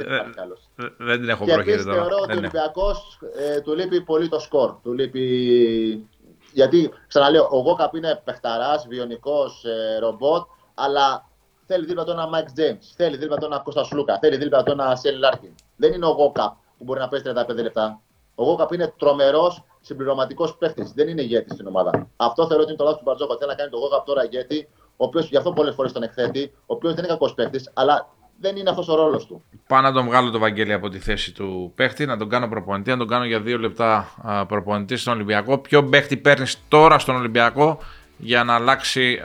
[0.98, 1.96] δεν την έχω προχειρήσει τώρα.
[1.96, 4.74] θεωρώ ότι ο Ολυμπιακός ε, του λείπει πολύ το σκορ.
[4.82, 6.08] Του λείπει...
[6.52, 11.28] Γιατί, ξαναλέω, ο Γόκαπ είναι παιχταράς, βιονικός ε, ρομπότ, αλλά
[11.66, 14.70] θέλει δίπλα του ένα Μάικ Τζέιμς, θέλει δίπλα του ένα Κώστας Σλούκα, θέλει δίπλα του
[14.70, 15.54] ένα Σέλ Λάρκιν.
[15.76, 18.00] Δεν είναι ο Γόκαπ που μπορεί να παίζει 35 λεπτά.
[18.34, 20.92] Ο Γόκαπ είναι τρομερός συμπληρωματικός παίχτης.
[20.92, 22.08] Δεν είναι ηγέτης στην ομάδα.
[22.16, 23.36] Αυτό θεωρώ ότι είναι το λάθος του Μπαρτζόκα.
[23.36, 26.52] Θέλει να κάνει τον Γόκαπ τώρα ηγέτη, ο οποίος γι' αυτό πολλές φορές τον εκθέτει,
[26.54, 28.08] ο οποίος δεν είναι κακός παίχτης, αλλά
[28.44, 29.44] δεν είναι αυτός ο ρόλος του.
[29.66, 32.90] Πάω να τον βγάλω το Βαγγέλη από τη θέση του παίχτη, να τον κάνω προπονητή,
[32.90, 34.08] να τον κάνω για δύο λεπτά
[34.48, 35.58] προπονητή στον Ολυμπιακό.
[35.58, 37.78] Ποιο παίχτη παίρνεις τώρα στον Ολυμπιακό
[38.16, 39.20] για να αλλάξει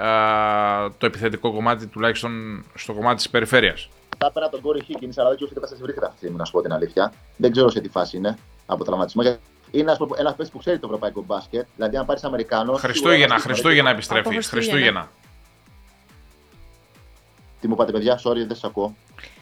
[0.97, 5.35] το επιθετικό κομμάτι, τουλάχιστον στο κομμάτι της περιφέρειας; Θα έπαιρνα τον Κόρη Χίγκιν, αλλά δεν
[5.35, 7.13] ξέρω σε τι κατάσταση βρίσκεται αυτή τη στιγμή, να σου πω την αλήθεια.
[7.37, 9.21] Δεν ξέρω σε τι φάση είναι από τραυματισμό.
[9.71, 11.65] Είναι ένας παίκτης που ξέρει το ευρωπαϊκό μπάσκετ.
[11.75, 12.73] Δηλαδή, αν πάρεις Αμερικάνο.
[12.73, 14.43] Χριστούγεννα, Χριστούγεννα επιστρέφει.
[14.43, 15.09] Χριστούγεννα.
[17.61, 18.95] Τι μου πάτε, παιδιά, sorry, δεν σας ακούω.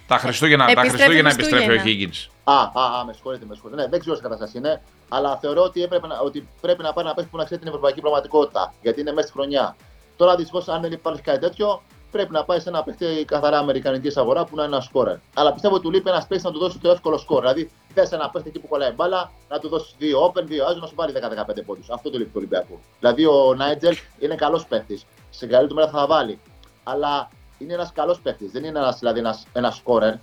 [0.08, 2.30] Τα Χριστούγεννα, επιστρέφει, τα Χριστούγεννα επιστρέφει ο Higgins.
[2.44, 3.82] Α, α, α, με συγχωρείτε, με συγχωρείτε.
[3.82, 7.08] Ναι, δεν ξέρω σε κατάσταση είναι, αλλά θεωρώ ότι, έπρεπε να, ότι πρέπει να πάρει
[7.08, 8.74] ένα παίκτη που να ξέρει την ευρωπαϊκή πραγματικότητα.
[8.82, 9.76] Γιατί είναι μέσα στη χρονιά.
[10.18, 14.18] Τώρα δυστυχώς, αν δεν υπάρχει κάτι τέτοιο, πρέπει να πάει σε ένα παίχτη καθαρά αμερικανικής
[14.18, 15.16] αγορά που να είναι ένα σκόρερ.
[15.34, 17.40] Αλλά πιστεύω ότι του λείπει ένας παίχτης να του δώσει το εύκολο σκόρ.
[17.40, 20.80] Δηλαδή, θες ένα παίχτη εκεί που κολλάει μπάλα, να του δώσεις δύο open, δύο άζου,
[20.80, 21.90] να σου πάρει 10-15 πόντους.
[21.90, 22.80] Αυτό το λείπει του Ολυμπιακού.
[23.00, 25.06] Δηλαδή, ο Νάιτζελ είναι καλός παίχτης.
[25.30, 26.40] Σε καλή του μέρα θα βάλει.
[26.84, 28.48] Αλλά είναι ένας καλός παίχτη.
[28.48, 29.22] Δεν είναι ένας, δηλαδή
[29.54, 30.14] ένας σκόρερ.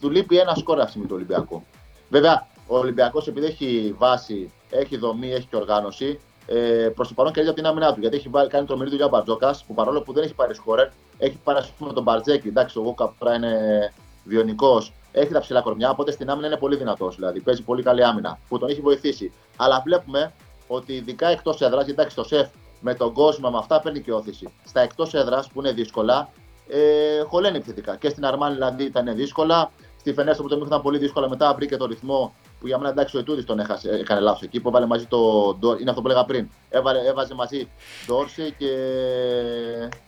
[0.00, 1.62] Του λείπει ένα σκόρερ αυτή του Ολυμπιακού.
[2.08, 7.32] Βέβαια, ο Ολυμπιακός επειδή έχει βάση, έχει δομή, έχει και οργάνωση, ε, προς το παρόν
[7.32, 8.00] κερδίζει από την άμυνά του.
[8.00, 10.88] Γιατί έχει βάλει, κάνει τρομερή δουλειά ο Μπαρτζόκας, που παρόλο που δεν έχει πάρει σκόρερ,
[11.18, 12.48] έχει πάρει με τον Μπαρτζέκη.
[12.48, 13.92] Εντάξει, ο Γόκα τώρα είναι
[14.24, 17.14] βιονικός, έχει τα ψηλά κορμιά, οπότε στην άμυνα είναι πολύ δυνατός.
[17.14, 19.32] Δηλαδή παίζει πολύ καλή άμυνα, που τον έχει βοηθήσει.
[19.56, 20.32] Αλλά βλέπουμε
[20.66, 22.48] ότι ειδικά εκτός έδρας, εντάξει, το σεφ
[22.82, 24.48] με τον κόσμο, με αυτά παίρνει και όθηση.
[24.64, 26.28] Στα εκτός έδρας που είναι δύσκολα,
[26.68, 27.96] ε, χωλαίνει επιθετικά.
[27.96, 29.70] Και στην Αρμάνη δηλαδή ήταν δύσκολα.
[30.00, 33.16] Στη Φενέστο που το ήταν πολύ δύσκολα, μετά βρήκε το ρυθμό που για μένα εντάξει
[33.16, 35.76] ο Ετούδης τον έχασε, έκανε λάθος εκεί που έβαλε μαζί το.
[35.80, 36.48] Είναι αυτό που έλεγα πριν.
[36.70, 37.68] Έβαλε, έβαζε μαζί
[38.06, 38.68] Ντόρση και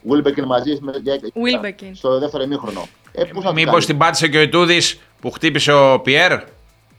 [0.02, 1.90] Βίλμπεκιν μαζί Wilbekin.
[1.92, 2.86] στο δεύτερο ημίχρονο.
[3.12, 6.32] Ε, Μήπως την πάτησε και ο Ετούδης που χτύπησε ο Πιέρ;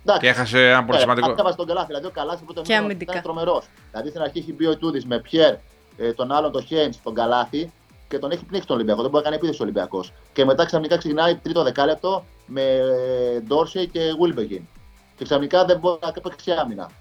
[0.05, 0.25] Εντάξει.
[0.25, 1.35] Και έχασε ένα πολύ ε, σημαντικό.
[1.39, 1.87] Έβαζε τον Καλάθι.
[1.87, 2.63] Δηλαδή ο Καλάθι που τον
[2.99, 3.65] ήταν τρομερός.
[3.91, 5.55] Δηλαδή στην αρχή έχει μπει ο Ετούδη με Πιέρ,
[5.97, 7.71] ε, τον άλλον τον Χέιν, τον Καλάθι
[8.07, 9.01] και τον έχει πνίξει τον Ολυμπιακό.
[9.01, 10.13] Δεν μπορεί να κάνει επίθεση ο Ολυμπιακός.
[10.33, 12.63] Και μετά ξαφνικά ξεκινάει τρίτο δεκάλεπτο με
[13.47, 14.67] Ντόρση και Βίλμπεκιν
[15.17, 16.91] και ξαφνικά δεν μπορεί να παίξει άμυνα.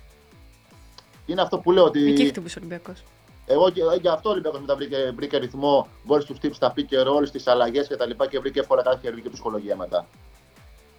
[1.26, 2.06] Είναι αυτό που λέω ότι.
[2.06, 3.02] Εκεί χτύπησε ο Ολυμπιακός.
[3.46, 3.68] Εγώ
[4.00, 7.26] για αυτό ο Ολυμπιακός μετά βρήκε, βρήκε ρυθμό, μπορεί του τύπου τα pick and roll,
[7.26, 10.06] στι αλλαγές και τα λοιπά και βρήκε εύκολα κάθε και ψυχολογία μετά.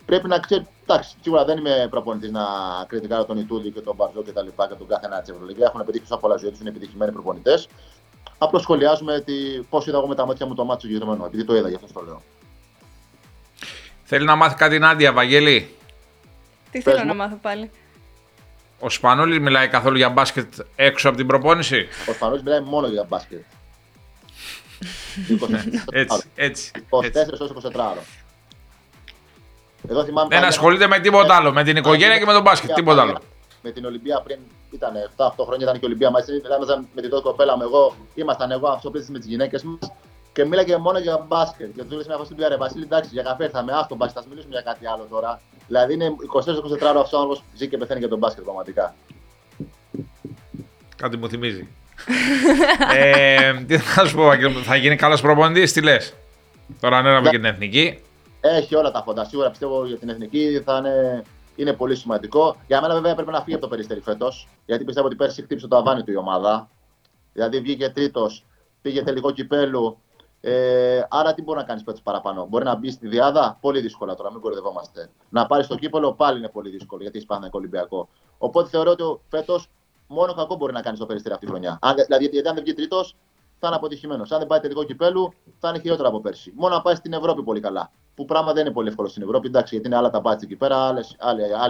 [0.05, 2.43] Πρέπει να ξέρει, εντάξει, σίγουρα δεν είμαι προπονητής να
[2.87, 5.65] κριτικάρω τον Ιτούδη και τον Μπαρζό και τα λοιπά και τον κάθε ένα της Ευρωλίγα.
[5.65, 7.67] Έχουν πετύχει τόσα πολλά ζωή τους, είναι επιτυχημένοι προπονητές.
[8.37, 9.23] Απλώς σχολιάζουμε
[9.69, 11.87] πώς είδα εγώ με τα μάτια μου το μάτσο συγκεκριμένο, επειδή το είδα, γι' αυτό
[11.93, 12.21] το λέω.
[14.03, 15.75] Θέλει να μάθει κάτι Νάντια, Βαγγέλη;
[16.71, 17.71] Τι θέλω να μάθω πάλι.
[18.79, 23.03] Ο Σπανούλη μιλάει καθόλου για μπάσκετ έξω από την προπόνηση; Ο Σπανούλη μιλάει μόνο για
[23.03, 23.43] μπάσκετ.
[25.91, 26.71] έτσι, έτσι.
[26.89, 27.13] 24 ώρες
[27.63, 28.03] 24 ώρο.
[29.87, 31.51] Εδώ θυμάμαι Δεν ασχολείται με τίποτα άλλο.
[31.51, 32.73] Με την οικογένεια και με τον μπάσκετ.
[32.73, 33.19] Τίποτα άλλο.
[33.61, 34.39] Με την Ολυμπία πριν
[34.71, 36.31] ήταν 7-8 χρόνια ήταν και η Ολυμπία μαζί.
[36.95, 37.95] με την τότε κοπέλα μου εγώ.
[38.15, 39.91] Ήμασταν εγώ αυτοπλήτη με τις γυναίκες μας
[40.33, 41.75] και μίλαγε μόνο για μπάσκετ.
[41.75, 44.29] Και του λέει μια φάση του Βασίλη, εντάξει, για καφέ θα με άστο μπάσκετ, θα
[44.29, 45.41] μιλήσουμε για κάτι άλλο τώρα.
[45.67, 48.95] Δηλαδή είναι 24-24 ώρα αυτός ο άνθρωπος ζει και πεθαίνει για τον μπάσκετ πραγματικά.
[50.95, 51.67] Κάτι μου θυμίζει.
[52.95, 54.31] ε, τι θα σου πω,
[54.63, 56.13] θα γίνει καλός προπονητής, τι λες.
[56.79, 57.99] Τώρα ανέλαβε και την εθνική.
[58.47, 59.23] Έχει όλα τα φωντα.
[59.23, 61.23] Σίγουρα πιστεύω για την εθνική θα είναι,
[61.55, 62.55] είναι πολύ σημαντικό.
[62.67, 64.47] Για μένα βέβαια πρέπει να φύγει από το περιστέρι φέτος.
[64.65, 66.69] Γιατί πιστεύω ότι πέρσι χτύπησε το αβάνι του η ομάδα.
[67.33, 68.45] Δηλαδή βγήκε τρίτος,
[68.81, 69.97] πήγε τελικό κυπέλου,
[70.41, 74.15] ε, άρα τι μπορεί να κάνεις φέτο παραπάνω; Μπορεί να μπει στη διάδα, πολύ δύσκολα
[74.15, 75.09] τώρα, μην κορυδευόμαστε.
[75.29, 78.09] Να πάρεις το κύπελο πάλι είναι πολύ δύσκολο γιατί είσαι Παναγικό Ολυμπιακό.
[78.37, 79.69] Οπότε θεωρώ ότι φέτος
[80.07, 81.77] μόνο κακό μπορεί να κάνεις στο περιστέρι αυτή τη χρονιά.
[81.81, 83.15] Αν, δηλαδή, γιατί αν δεν βγει τρίτος,
[83.59, 84.31] θα είναι αποτυχημένος.
[84.31, 86.53] Αν δεν πάει τελικό κυπέλου, θα είναι χειρότερα από πέρσι.
[86.55, 87.91] Μόνο να πάει στην Ευρώπη πολύ καλά.
[88.15, 90.55] Που πράγμα δεν είναι πολύ εύκολο στην Ευρώπη, εντάξει, γιατί είναι άλλα τα μπάτια εκεί
[90.55, 90.77] πέρα,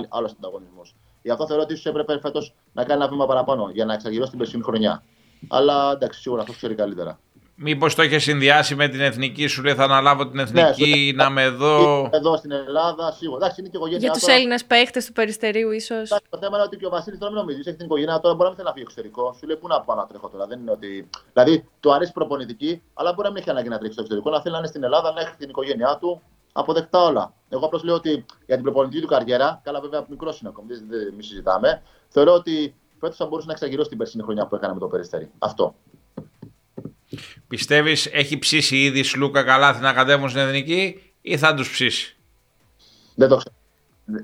[0.09, 0.95] άλλος ανταγωνισμός.
[1.21, 4.29] Γι' αυτό θεωρώ ότι ίσω έπρεπε φέτος να κάνει ένα βήμα παραπάνω για να εξαγγελώσει
[4.29, 5.03] την περσινή χρονιά.
[5.47, 7.19] Αλλά εντάξει, σίγουρα αυτό ξέρει καλύτερα.
[7.57, 11.29] Μήπως το είχε συνδυάσει με την εθνική, σου λέει θα αναλάβω την εθνική, ναι, να
[11.29, 12.09] είμαι εδώ.
[12.11, 13.37] Εδώ στην Ελλάδα, σίγουρα.
[13.37, 16.09] Εντάξει, είναι και Για τους Έλληνες παίχτες του Περιστερίου, ίσως.
[16.09, 18.49] Το θέμα είναι ότι και ο Βασίλης τώρα μην νομίζεις, έχει την οικογένεια τώρα μπορεί
[18.49, 19.35] να μην θέλει να φύγει εξωτερικό.
[19.39, 20.45] Σου λέει πού να πάω να τρέχω τώρα.
[20.45, 21.09] Δεν είναι ότι...
[21.33, 24.41] Δηλαδή, του αρέσει προπονητική, αλλά μπορεί να μην έχει ανάγκη να τρέξει στο εξωτερικό, να
[24.41, 26.21] θέλει να είναι στην Ελλάδα, να έχει την οικογένειά του.
[26.57, 27.33] Αποδεκτά όλα.
[27.49, 31.21] Εγώ απλώς λέω ότι για την προπονητική του καριέρα, καλά βέβαια μικρός είναι ακόμη, δεν
[31.21, 34.87] συζητάμε, θεωρώ ότι φέτος θα μπορούσε να εξαγγελώσει την περσινή χρονιά που έκανε με το
[34.87, 35.31] Περιστέρι.
[35.39, 35.75] Αυτό.
[37.47, 42.17] Πιστεύεις έχει ψήσει ήδη Σλούκα Καλάθι να κατέβουν στην Εθνική ή θα τους ψήσει;
[43.15, 43.55] Δεν το ξέρω.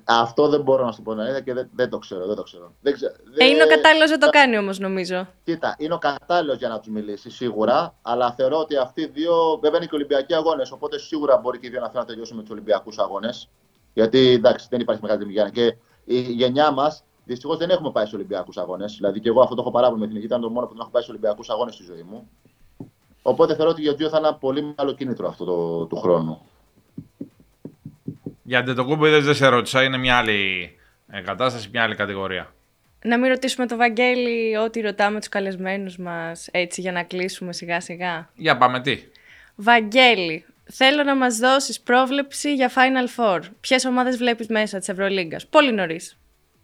[0.04, 2.26] Αυτό δεν μπορώ να σου πω να είναι και δεν, δεν το ξέρω.
[2.26, 2.74] Δεν το ξέρω.
[2.82, 3.14] Δεν ξέρω.
[3.38, 5.28] Ε, είναι ο κατάλληλος να το κάνει όμως, νομίζω.
[5.44, 9.60] Κοίτα, είναι ο κατάλληλος για να τους μιλήσει σίγουρα, αλλά θεωρώ ότι αυτοί οι δύο.
[9.62, 12.36] Βέβαια είναι και Ολυμπιακοί αγώνες, οπότε σίγουρα μπορεί και οι δύο να θέλουν να τελειώσουν
[12.36, 13.50] με τους Ολυμπιακούς αγώνες.
[13.94, 15.50] Γιατί εντάξει, δεν υπάρχει μεγάλη δημιουργία.
[15.50, 18.96] Και η γενιά μας δυστυχώς δεν έχουμε πάει στους Ολυμπιακούς αγώνες.
[18.96, 20.82] Δηλαδή και εγώ αυτό το έχω παράπονο με την Αιγύπτια, ήταν το μόνο που δεν
[20.82, 22.30] έχω πάει στους Ολυμπιακούς αγώνες στη ζωή μου.
[23.22, 26.42] Οπότε θεωρώ ότι για δύο θα είναι ένα πολύ μεγάλο κίνητρο αυτό το, του χρόνου.
[28.52, 30.72] Για το κούμπο δεν σε ρώτησα, είναι μια άλλη
[31.08, 32.54] ε, κατάσταση, μια άλλη κατηγορία.
[33.04, 37.82] Να μην ρωτήσουμε το Βαγγέλη ό,τι ρωτάμε τους καλεσμένους μας, έτσι για να κλείσουμε σιγά
[37.82, 38.30] σιγά.
[38.36, 39.04] Για πάμε τι;
[39.56, 43.40] Βαγγέλη, θέλω να μας δώσεις πρόβλεψη για Final Four.
[43.60, 46.18] Ποιες ομάδες βλέπεις μέσα της Ευρωλίγκας; Πολύ νωρίς.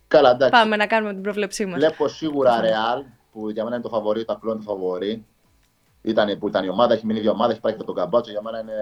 [0.08, 0.62] Καλά, εντάξει.
[0.62, 1.80] Πάμε να κάνουμε την πρόβλεψή μας.
[1.80, 5.26] Βλέπω σίγουρα Real, που για μένα είναι το φαβορή, το απλό είναι το φαβορή
[6.02, 8.32] ήταν, που ήταν η ομάδα, έχει μείνει η ομάδα, έχει πάει και τον Καμπάτσο.
[8.32, 8.74] Για μένα είναι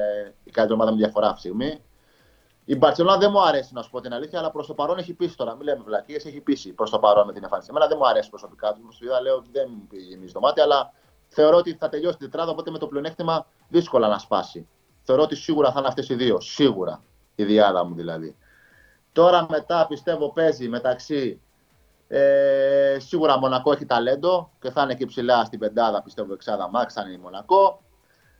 [0.43, 1.79] η καλύτερη ομάδα με διαφορά αυτή τη στιγμή.
[2.65, 5.13] Η Μπαρσελόνα δεν μου αρέσει να σου πω την αλήθεια, αλλά προς το παρόν έχει
[5.13, 5.55] πείσει τώρα.
[5.55, 7.67] Μην λέμε βλακίες, έχει πείσει προς το παρόν με την εμφάνιση.
[7.71, 8.83] Εμένα δεν μου αρέσει προσωπικά τους.
[8.83, 10.93] Μου λέω ότι δεν μου πήγε το μάτι, αλλά
[11.27, 14.67] θεωρώ ότι θα τελειώσει την τετράδα, οπότε με το πλεονέκτημα δύσκολα να σπάσει.
[15.01, 16.39] Θεωρώ ότι σίγουρα θα είναι αυτές οι δύο.
[16.39, 17.01] Σίγουρα.
[17.35, 18.35] Η διάδα μου δηλαδή.
[19.11, 21.41] Τώρα μετά πιστεύω παίζει μεταξύ
[22.07, 26.93] ε, σίγουρα Μονακό έχει ταλέντο και θα είναι και ψηλά στην πεντάδα, πιστεύω, εξάδα Μάξ,
[26.93, 27.81] θα είναι η Μονακό.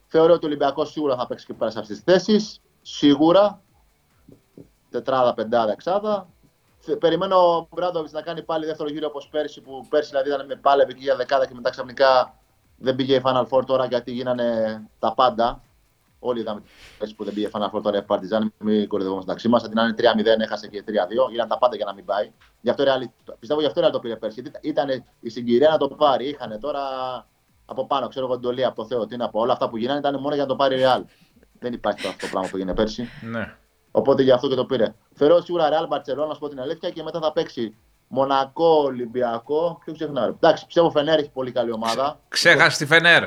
[0.05, 2.61] Θεωρώ ότι ο Ολυμπιακός σίγουρα θα παίξει και πέρα σε αυτές τις θέσεις.
[2.82, 3.61] Σίγουρα.
[4.95, 6.27] Τετράδα, πεντάδα, εξάδα.
[6.99, 10.55] Περιμένω ο Μπράντοβιτς να κάνει πάλι δεύτερο γύρο όπως πέρσι, που πέρσι δηλαδή ήταν με
[10.55, 12.35] πάλευε εκεί για δεκάδα και μετά ξαφνικά
[12.77, 15.61] δεν πήγε η Final Four τώρα γιατί γίνανε τα πάντα.
[16.19, 16.61] Όλοι είδαμε
[17.15, 19.63] που δεν πήγε Final Four τώρα η Παρτιζάν, μην κορυδευόμαστε μεταξύ μας.
[19.63, 19.95] Αντί να είναι
[20.37, 21.29] 3-0, έχασε και 3-2.
[21.29, 22.31] Γίνανε τα πάντα για να μην πάει.
[22.61, 22.83] Γι αυτό,
[23.39, 24.43] πιστεύω γι' αυτό το πήρε πέρσι.
[24.61, 26.27] Ήταν η συγκυρία να το πάρει.
[26.27, 26.81] Είχαν τώρα
[27.65, 29.05] από πάνω, ξέρω εγώ, εντολή από το Θεό.
[29.05, 29.39] Τι να πω.
[29.39, 31.01] Όλα αυτά που γίνανε ήταν μόνο για να το πάρει Real.
[31.59, 33.09] δεν υπάρχει αυτό το πράγμα που έγινε πέρσι.
[33.21, 33.55] Ναι.
[33.95, 34.93] Οπότε γι' αυτό και το πήρε.
[35.13, 37.75] Θεωρώ σίγουρα Real Barcelona, να σου πω την αλήθεια, και μετά θα παίξει
[38.07, 39.81] Μονακό, Ολυμπιακό.
[39.85, 40.25] Και ξεχνάω.
[40.27, 42.19] Εντάξει, πιστεύω Φενέρ έχει πολύ καλή ομάδα.
[42.27, 43.23] Ξέχασε τη Φενέρ.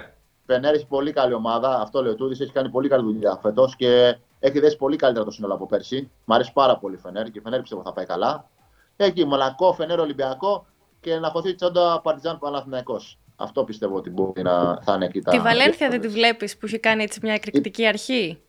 [0.46, 1.80] Φενέρ έχει πολύ καλή ομάδα.
[1.80, 2.40] Αυτό λέει ο Τούδης.
[2.40, 6.10] Έχει κάνει πολύ καλή δουλειά φέτος και έχει δέσει πολύ καλύτερα το σύνολο από πέρσι.
[6.24, 8.48] Μ' αρέσει πάρα πολύ η Φενέρ και η Φενέρ πιστεύω θα πάει καλά.
[8.96, 10.66] Έχει Μονακό, Φενέρ, Ολυμπιακό
[11.00, 13.00] και να χωθεί τσόντα Παρτιζάν Παναθυναϊκό.
[13.36, 15.30] Αυτό πιστεύω ότι μπορεί να θα είναι εκεί τα.
[15.30, 18.42] Τη Βαλένθια δεν τη βλέπεις που έχει κάνει έτσι μια εκρηκτική αρχή;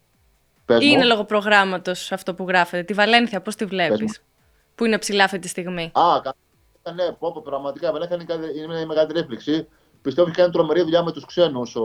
[0.69, 2.83] Ή είναι λόγω προγράμματο αυτό που γράφεται.
[2.83, 4.21] Τη Βαλένθια, πώς τη βλέπεις;
[4.75, 5.91] Που είναι ψηλά αυτή τη στιγμή.
[5.93, 6.21] Α,
[6.93, 8.17] ναι, πω, πω, πραγματικά η Βαλένθια
[8.55, 9.67] είναι μια μεγαλύτερη έκπληξη.
[10.01, 11.83] Πιστεύω ότι κάνει τρομερή δουλειά με τους ξένους ο,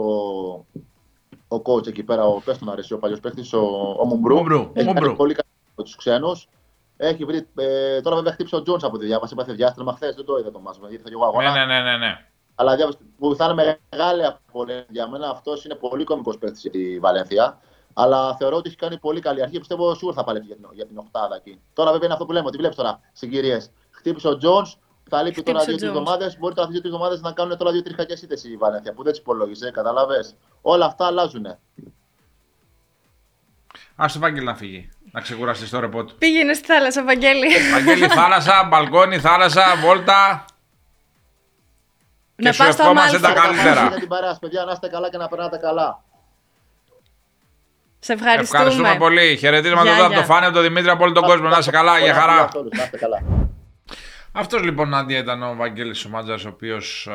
[1.47, 3.59] ο coach εκεί πέρα, ο Πέστον αρέσει, ο παλιός παίχτη, ο,
[3.99, 4.71] ο Μουμπρού.
[4.73, 6.47] Έχει κάνει πολύ καλά με τους ξένους.
[6.97, 10.25] Έχει βρει, ε, τώρα βέβαια χτύπησε ο Τζόνς από τη διάβαση, έπαθε διάστημα χθες, δεν
[10.25, 11.53] το είδα το μάσο, γιατί θα εγώ αγώνας.
[11.53, 12.25] Ναι, ναι, ναι, ναι.
[12.55, 16.99] Αλλά διάβαση, που θα είναι μεγάλη απολύτω για μένα, αυτός είναι πολύ κομικός παίχτη η
[16.99, 17.59] Βαλένθια.
[17.97, 19.59] Αλλά θεωρώ ότι έχει κάνει πολύ καλή αρχή.
[19.59, 21.59] Πιστεύω σίγουρα θα παλέψει για την, για την οχτάδα εκεί.
[21.73, 23.71] Τώρα βέβαια είναι αυτό που λέμε, ότι βλέπεις τώρα συγκυρίες.
[23.91, 24.65] Χτύπησε ο Τζον,
[25.09, 26.37] θα λείπει τώρα δύο-τρεις εβδομάδες.
[26.37, 29.21] Μπορεί τώρα δύο-τρεις εβδομάδες να κάνουν τώρα δύο-τρεις κακές ήττες η Βαλένθια που δεν τις
[29.21, 29.71] υπολόγιζε.
[29.71, 30.19] Καταλαβέ.
[30.61, 31.45] Όλα αυτά αλλάζουν.
[33.95, 34.89] Άσ' το Βάγγελα να φύγει.
[35.11, 36.15] Να ξεκουραστείς το ρεπό του.
[36.17, 37.47] Πήγαινε στη θάλασσα, Βαγγέλη.
[37.73, 40.45] Βαγγέλη, θάλασσα, μπαλκόνι, θάλασσα, βόλτα.
[42.35, 43.19] Να πας στο μάλιστα.
[43.19, 43.87] τα καλύτερα.
[43.87, 46.03] Για την παρέα, παιδιά, να είστε καλά και να περνάτε καλά.
[48.05, 48.59] Σε ευχαριστούμε.
[48.59, 49.37] Ευχαριστούμε πολύ.
[49.37, 51.47] Χαιρετίσματα εδώ από το Φάνη, από τον Δημήτρη, από όλο τον κόσμο.
[51.47, 52.49] Να είστε καλά, για χαρά.
[54.31, 57.09] Αυτός λοιπόν, Νάντια, ήταν ο Βαγγέλης ο Μάτζαρης, ο οποίος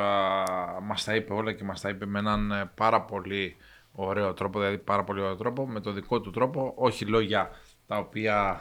[0.82, 3.56] μας τα είπε όλα και μας τα είπε με έναν ε, πάρα πολύ
[3.92, 7.50] ωραίο τρόπο, δηλαδή πάρα πολύ ωραίο τρόπο, με το δικό του τρόπο, όχι λόγια
[7.86, 8.58] τα οποία α,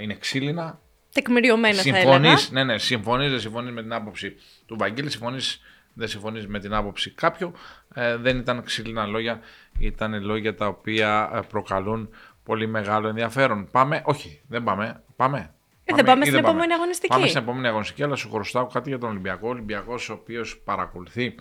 [0.00, 0.78] είναι ξύλινα.
[1.12, 2.36] Τεκμηριωμένα συμφωνείς, θα έλεγα.
[2.50, 4.36] Ναι, ναι, συμφωνείς, δεν συμφωνείς με την άποψη
[4.66, 5.60] του Βαγγέλη, συμφωνείς,
[5.94, 7.52] δεν συμφωνείς με την άποψη κάποιου.
[7.94, 9.40] Ε, δεν ήταν ξύλινα λόγια,
[9.78, 12.08] ήταν λόγια τα οποία ε, προκαλούν
[12.44, 13.68] πολύ μεγάλο ενδιαφέρον.
[13.70, 15.54] Πάμε, όχι, δεν πάμε, πάμε.
[15.84, 17.12] Ε, δεν πάμε ή στην επόμενη αγωνιστική.
[17.12, 19.46] Πάμε στην επόμενη αγωνιστική, αλλά σου χρωστάω κάτι για τον Ολυμπιακό.
[19.46, 21.34] Ο Ολυμπιακός, ο οποίος παρακολουθεί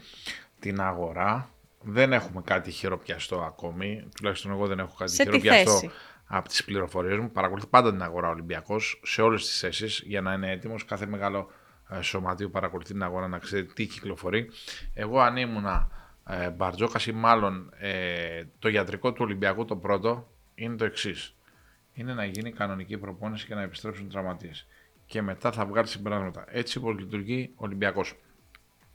[0.60, 1.50] την αγορά.
[1.84, 4.10] Δεν έχουμε κάτι χειροπιαστό ακόμη.
[4.16, 5.92] Τουλάχιστον εγώ δεν έχω κάτι Σε τι χειροπιαστό θέση;
[6.26, 7.32] από τις πληροφορίες μου.
[7.32, 10.86] Παρακολουθεί πάντα την αγορά ο Ολυμπιακός σε όλες τις θέσεις για να είναι έτοιμος.
[10.86, 11.52] Κάθε μεγάλο
[11.92, 14.50] ε, σωματείο παρακολουθεί την αγορά να ξέρει τι κυκλοφορεί.
[14.94, 15.90] Εγώ αν ήμουνα
[16.28, 21.36] ε, Μπαρτζόκας ή μάλλον ε, το ιατρικό του Ολυμπιακού το πρώτο είναι το εξής.
[21.94, 24.68] Είναι να γίνει κανονική προπόνηση και να επιστρέψουν οι τραυματίες.
[25.06, 26.46] Και μετά θα βγάλει συμπεράσματα.
[26.48, 28.20] Έτσι όπως λειτουργεί ο Ολυμπιακός.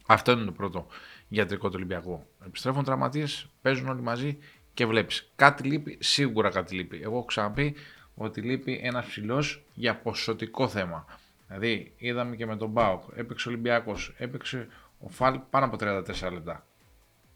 [0.07, 0.87] Αυτό είναι το πρώτο
[1.29, 2.27] ιατρικό του Ολυμπιακού.
[2.47, 4.39] Επιστρέφουν τραυματίες, παίζουν όλοι μαζί
[4.75, 5.33] και βλέπεις.
[5.37, 7.01] Κάτι λείπει, σίγουρα κάτι λείπει.
[7.03, 7.75] Εγώ έχω ξαναπεί
[8.15, 11.05] ότι λείπει ένας ψηλός για ποσοτικό θέμα.
[11.49, 14.67] Δηλαδή, είδαμε και με τον Μπάουκ, έπαιξε ο Ολυμπιακός, έπαιξε
[14.99, 16.67] ο Φαλ πάνω από 34 λεπτά.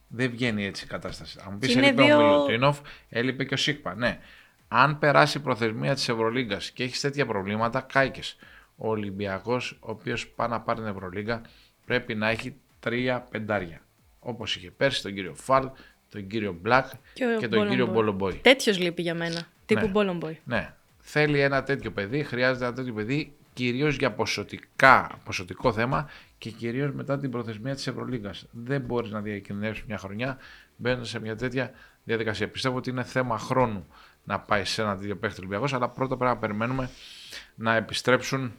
[0.08, 1.38] Δεν βγαίνει έτσι η κατάσταση.
[1.44, 3.94] Αν μου πεις Και είναι έλειπε δύο- ο Μιλουτίνοφ, έλειπε και ο Σίκπα.
[3.94, 4.18] Ναι.
[4.68, 8.36] Αν περάσει η προθεσμία της Ευρωλίγκας και έχεις τέτοια προβλήματα, κάηκες.
[8.76, 11.40] Ο Ολυμπιακός, ο οποίος πάει να πάρει την Ευρωλίγκα,
[11.86, 13.80] πρέπει να έχει τρία πεντάρια.
[14.20, 15.68] Όπως είχε πέρσι τον κύριο Φαλ,
[16.10, 18.12] τον κύριο Μπλακ Και ο και, τον κύριο Μπολομποϊ.
[18.14, 18.34] Μπολομποϊ.
[18.42, 19.46] Τέτοιος λείπει για μένα.
[19.66, 19.88] Τύπου Ναι.
[19.90, 20.40] Μπόλομποϊ.
[20.44, 20.74] Ναι.
[20.98, 26.92] Θέλει ένα τέτοιο παιδί, χρειάζεται ένα τέτοιο παιδί κυρίως για ποσοτικά, ποσοτικό θέμα και κυρίως
[26.92, 28.34] μετά την προθεσμία της Ευρωλίγα.
[28.50, 30.38] Δεν μπορείς να διακινδυνεύσεις μια χρονιά
[30.76, 31.70] μπαίνοντας σε μια τέτοια
[32.04, 32.48] διαδικασία.
[32.48, 33.86] Πιστεύω ότι είναι θέμα χρόνου
[34.24, 36.90] να πάει σε ένα τέτοιο παίχτη Ολυμπιακός, αλλά πρώτα πρέπει να περιμένουμε
[37.54, 38.52] να επιστρέψουν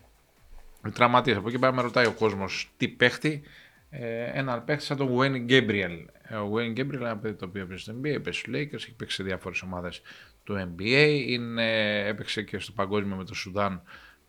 [0.87, 1.37] οι τραυματίες.
[1.37, 3.41] Από εκεί πέρα με ρωτάει ο κόσμος τι παίχτη.
[3.89, 6.05] Ε, ένα παίχτη σαν τον Wayne Gabriel.
[6.21, 8.73] Ε, Ο Wayne Gabriel είναι ένα παιδί το οποίο έπαιξε στο NBA, έπαιξε στους Lakers,
[8.73, 10.01] έχει παίξει σε διάφορες ομάδες
[10.43, 11.23] του NBA.
[11.27, 13.81] Είναι, έπαιξε και στο παγκόσμιο με το Σουδάν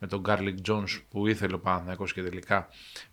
[0.02, 2.68] με τον Garlic Jones που ήθελε ο Παναθηναϊκός και τελικά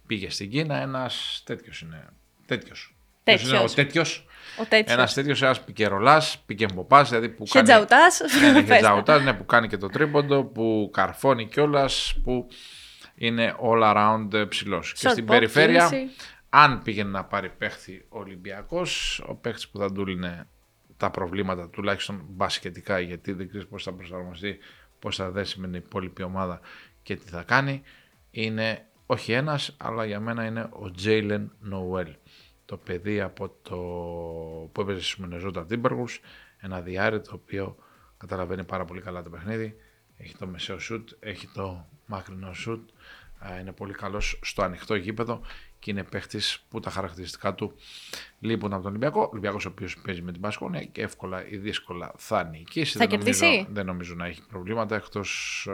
[0.07, 0.81] πήγε στην Κίνα.
[0.81, 2.07] Ένας τέτοιος είναι.
[2.45, 2.95] Τέτοιος.
[3.23, 3.49] Τέτοιος.
[3.49, 4.27] Είναι ο τέτοιος.
[4.59, 4.97] Ο τέτοιος.
[4.97, 7.67] Ένας τέτοιος, ένας πικερολάς, πικεμποπάς, δηλαδή που κάνει.
[7.67, 7.97] Χετζαουτά.
[8.41, 12.47] Ναι, ναι, χετζαουτάς, ναι, που κάνει και το τρίποντο, που καρφώνει κιόλας, που
[13.15, 14.93] είναι all around ψηλός.
[14.93, 16.15] Και Short στην pop, περιφέρεια, κίνηση.
[16.49, 20.47] αν πήγαινε να πάρει παίχτη ο Ολυμπιακός, ο παίχτης που θα του λύνε
[20.97, 24.57] τα προβλήματα, τουλάχιστον μπασκετικά, γιατί δεν ξέρεις πώς θα προσαρμοστεί,
[24.99, 26.59] πώ θα δέσει με την υπόλοιπη ομάδα
[27.03, 27.81] και τι θα κάνει,
[28.31, 32.15] είναι όχι ένας, αλλά για μένα είναι ο Τζέιλεν Νοουέλ.
[32.65, 33.75] Το παιδί από το
[34.71, 36.17] που έπαιζε στους Μινεζότα Timberwolves,
[36.57, 37.75] ένα διάρρη το οποίο
[38.17, 39.75] καταλαβαίνει πάρα πολύ καλά το παιχνίδι.
[40.17, 43.28] Έχει το μεσαίο σουτ, έχει το μακρινό σουτ, Α,
[43.59, 45.41] είναι πολύ καλός στο ανοιχτό γήπεδο
[45.79, 47.75] και είναι παίχτης που τα χαρακτηριστικά του
[48.39, 49.21] λείπουν από τον Ολυμπιακό.
[49.21, 52.97] Ο Ολυμπιακός ο οποίος παίζει με την Πασκόνια και εύκολα ή δύσκολα θα νικήσει.
[52.97, 55.73] Θα δεν, νομίζω, κερδίσει; δεν νομίζω να έχει προβλήματα εκτός ε,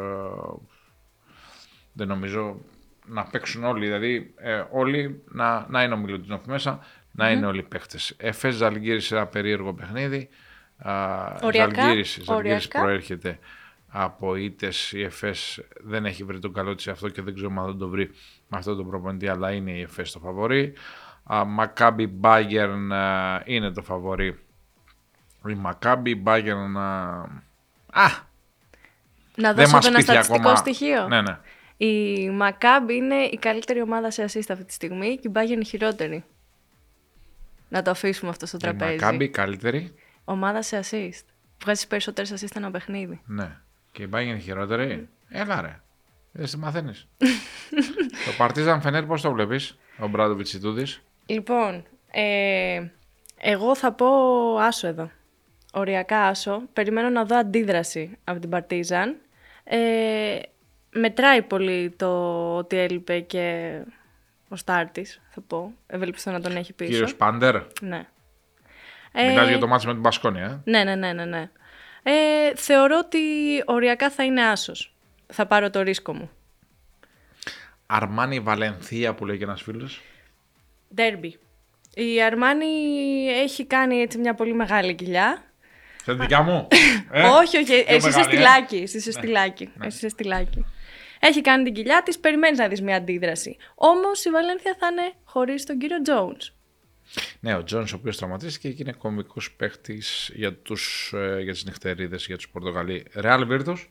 [1.94, 2.58] δεν νομίζω
[3.06, 3.86] να παίξουν όλοι.
[3.86, 6.80] Δηλαδή, ε, όλοι να, να είναι ο Μιλουτίνοφ μέσα,
[7.12, 8.14] να είναι όλοι παίχτες.
[8.18, 10.30] Εφέ Ζαλγκύρη σε ένα περίεργο παιχνίδι.
[10.78, 12.82] Α, Οριακά, Ζαλγκύρης, Ζαλγκύρης οριακά.
[12.82, 13.40] προέρχεται
[13.98, 14.92] από ήττες.
[14.92, 17.90] Η Εφές δεν έχει βρει τον καλό της αυτό και δεν ξέρω αν δεν το
[17.90, 18.12] βρει
[18.48, 20.74] με αυτόν τον προπονητή, αλλά είναι η Εφές το φαβορή.
[21.48, 22.92] Μακάμπι Μπάγκερν
[23.46, 24.40] είναι το φαβορή.
[25.48, 26.78] Η Μακάμπι Μπάγκερν.
[26.78, 27.28] Α,
[29.36, 30.56] Να δεν δώσω μας ένα πείθει στατιστικό ακόμα.
[30.56, 31.08] στοιχείο.
[31.08, 31.40] Ναι, ναι.
[31.78, 35.66] Η Μακάμπ είναι η καλύτερη ομάδα σε assist αυτή τη στιγμή και η Bayern η
[35.66, 36.24] χειρότερη.
[37.70, 38.92] Να το αφήσουμε αυτό στο Η τραπέζι.
[38.92, 39.94] Μακάμπι καλύτερη.
[40.26, 41.26] Ομάδα σε assist.
[41.62, 43.22] Βγάζει περισσότερες assist ένα παιχνίδι.
[43.26, 43.58] Ναι.
[43.96, 45.10] Και η Bayern χειρότερη.
[45.30, 45.80] Έλα ρε.
[46.32, 47.08] Δεν τη μαθαίνεις.
[48.26, 52.88] το Παρτίζαν Φενέρ πώς το βλέπεις, ο Μπράντοβιτς Ιτούδης; Λοιπόν, ε,
[53.38, 54.08] εγώ θα πω
[54.58, 55.12] άσο εδώ.
[55.74, 56.62] Οριακά άσο.
[56.74, 59.16] Περιμένω να δω αντίδραση από την Παρτίζαν.
[59.64, 60.40] Ε,
[60.90, 62.10] μετράει πολύ το
[62.56, 63.78] ότι έλειπε και
[64.48, 65.74] ο Στάρτης, θα πω.
[65.88, 66.92] Ευελπιστώ να τον έχει πίσω.
[66.92, 67.56] Κύριος Πάντερ.
[67.82, 68.06] Ναι.
[69.14, 70.46] Μιλάς για το μάτι με την Πασκόνια.
[70.66, 71.26] Ε; Ναι, ναι, ναι, ναι.
[71.26, 71.50] ναι.
[72.08, 73.20] Ε, θεωρώ ότι
[73.66, 74.94] οριακά θα είναι άσος.
[75.28, 76.30] Θα πάρω το ρίσκο μου.
[77.86, 80.02] Αρμάνι Βαλενθία που λέει και ένας φίλος.
[80.96, 81.40] Ντέρμπι.
[81.94, 82.66] Η Αρμάνι
[83.28, 85.44] έχει κάνει έτσι μια πολύ μεγάλη κοιλιά.
[86.04, 86.68] Σε δικιά μου;
[87.12, 88.24] Ε; όχι, όχι, εσύ είσαι μεγάλη, ε.
[88.24, 88.76] στυλάκι.
[88.76, 89.72] Εσύ είσαι στυλάκι.
[89.82, 90.66] Εσύ είσαι στυλάκι.
[91.20, 93.58] Έχει κάνει την κοιλιά της, περιμένεις να δεις μια αντίδραση.
[93.76, 96.54] Όμως η Βαλένθια θα είναι χωρίς τον κύριο Jones.
[97.40, 101.66] Ναι, ο Τζόνς ο οποίος τραυματίστηκε και είναι κομβικός παίχτης για, τους, ε, για τις
[101.66, 103.06] νυχτερίδες, για τους Πορτογαλί.
[103.14, 103.90] Ρεάλ Βίρτος.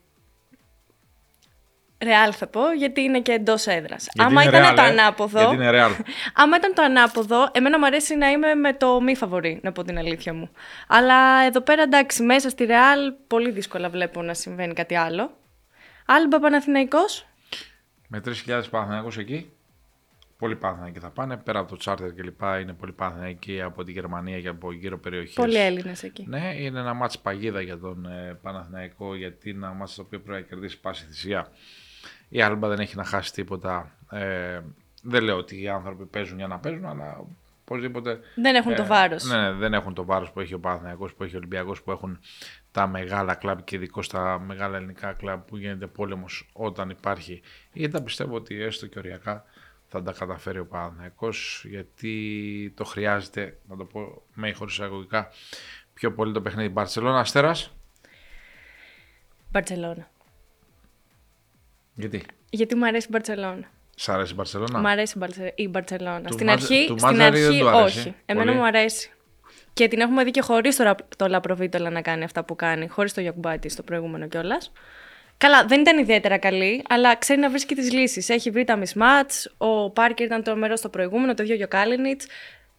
[2.02, 4.08] Ρεάλ θα πω, γιατί είναι και εντός έδρας.
[4.12, 4.86] Γιατί Άμα είναι ήταν Real, το ε.
[4.86, 5.38] ανάποδο.
[5.38, 5.90] Γιατί είναι Real.
[6.42, 9.82] Άμα ήταν το ανάποδο, εμένα μου αρέσει να είμαι με το μη φαβορή, να πω
[9.82, 10.50] την αλήθεια μου.
[10.88, 15.36] Αλλά εδώ πέρα εντάξει, μέσα στη Ρεάλ πολύ δύσκολα βλέπω να συμβαίνει κάτι άλλο.
[16.06, 17.26] Άλμπα Παναθηναϊκός.
[18.08, 19.50] Με 3.000 Παναθηναϊκούς εκεί.
[20.44, 21.36] Πολλοί Παναθηναϊκοί θα πάνε.
[21.36, 24.98] Πέρα από το τσάρτερ και λοιπά, είναι πολλοί Παναθηναϊκοί από τη Γερμανία και από γύρω
[24.98, 25.34] περιοχές.
[25.34, 26.26] Πολλοί Έλληνες εκεί.
[26.28, 30.20] Ναι, είναι ένα μάτς παγίδα για τον ε, Παναθηναϊκό, γιατί είναι ένα μάτς το οποίο
[30.20, 31.48] πρέπει να κερδίσει πάση θυσία.
[32.28, 33.90] Η Άλμπα δεν έχει να χάσει τίποτα.
[34.10, 34.60] Ε,
[35.02, 37.24] δεν λέω ότι οι άνθρωποι παίζουν για να παίζουν, αλλά
[37.64, 38.20] οπωσδήποτε.
[38.34, 39.24] Δεν έχουν το βάρος.
[39.24, 41.90] Ναι, ναι, δεν έχουν το βάρος που έχει ο Παναθηναϊκός, που έχει ο Ολυμπιακός, που
[41.90, 42.18] έχουν
[42.72, 47.42] τα μεγάλα κλαμπ και ειδικώς στα μεγάλα ελληνικά κλαμπ που γίνεται πόλεμος όταν υπάρχει.
[47.72, 49.44] Γιατί πιστεύω ότι έστω και οριακά
[49.98, 55.28] θα τα καταφέρει ο Παναθηναϊκός γιατί το χρειάζεται, να το πω με χωρίς εισαγωγικά,
[55.94, 56.68] πιο πολύ το παιχνίδι.
[56.68, 57.72] Μπαρσελόνα, Αστέρας.
[59.50, 60.10] Μπαρσελόνα.
[61.94, 63.70] Γιατί; Γιατί μου αρέσει η Μπαρσελόνα.
[63.96, 65.18] Σ' αρέσει η Μπαρσελόνα; Μ' αρέσει
[65.54, 66.20] η Μπαρσελόνα.
[66.22, 68.14] Του Στην Μάτζ- αρχή, του στην Μάτζαρη δεν αρχή του άρεσε όχι.
[68.26, 68.56] Εμένα πολύ.
[68.58, 69.10] μου αρέσει.
[69.72, 72.88] Και την έχουμε δει και χωρίς το, Ρα- το Λαπροβίτολα να κάνει αυτά που κάνει,
[72.88, 74.72] χωρίς το Γιακουμπάτι στο προηγούμενο κιόλας.
[75.38, 78.28] Καλά, δεν ήταν ιδιαίτερα καλή, αλλά ξέρει να βρίσκει τις λύσεις.
[78.28, 79.52] Έχει βρει τα mismatch.
[79.56, 82.26] Ο Πάρκερ ήταν τρομερός στο προηγούμενο, το ίδιο και ο Κάλινιτς.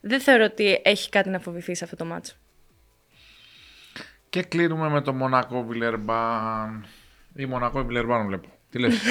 [0.01, 2.35] Δεν θεωρώ ότι έχει κάτι να φοβηθεί σε αυτό το μάτσο.
[4.29, 6.85] Και κλείνουμε με το Μονακό Βιλερμπάν.
[7.35, 8.47] Ή Μονακό Βιλερμπάν βλέπω.
[8.69, 9.01] Τι λες.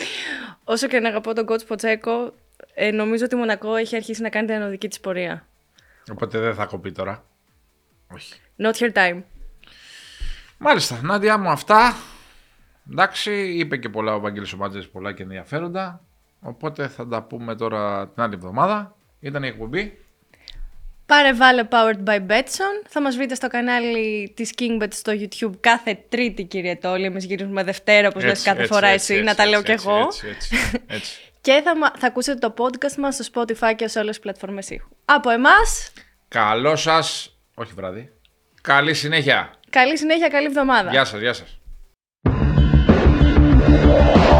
[0.64, 2.34] Όσο και να αγαπώ τον coach Ποτσέκο,
[2.74, 5.46] ε, νομίζω ότι η Μονακό έχει αρχίσει να κάνει την ανωδική της πορεία.
[6.10, 7.24] Οπότε δεν θα κοπεί τώρα.
[8.08, 8.34] Όχι.
[8.58, 9.22] Not your time.
[10.58, 11.96] Μάλιστα, Νάντια μου αυτά.
[12.90, 16.00] Εντάξει, είπε και πολλά ο Βαγγέλης ο Μάτζες, πολλά και ενδιαφέροντα.
[16.40, 18.96] Οπότε θα τα πούμε τώρα την άλλη εβδομάδα.
[19.20, 19.98] Ήταν η εκπομπή.
[21.06, 22.86] Πάρε βάλε powered by Betson.
[22.88, 27.04] Θα μας βρείτε στο κανάλι της KingBet στο YouTube κάθε τρίτη κύριε Τόλη.
[27.04, 29.58] Εμείς γυρίζουμε Δευτέρα όπως λες Έτσι, κάθε έτσι, φορά έτσι, εσύ, έτσι, να τα λέω
[29.58, 29.98] έτσι, κι έτσι, εγώ.
[30.04, 31.20] Έτσι, έτσι, έτσι.
[31.40, 34.70] Και θα, μα- θα ακούσετε το podcast μας στο Spotify και σε όλες τις πλατφόρμες
[34.70, 34.88] ήχου.
[35.04, 35.92] Από εμάς,
[36.28, 38.12] Καλό σας, όχι βράδυ.
[38.62, 39.50] Καλή συνέχεια.
[39.70, 40.90] καλή συνέχεια, καλή εβδομάδα.
[40.90, 41.60] Γεια σας, γεια σας.
[43.92, 44.31] Thank you.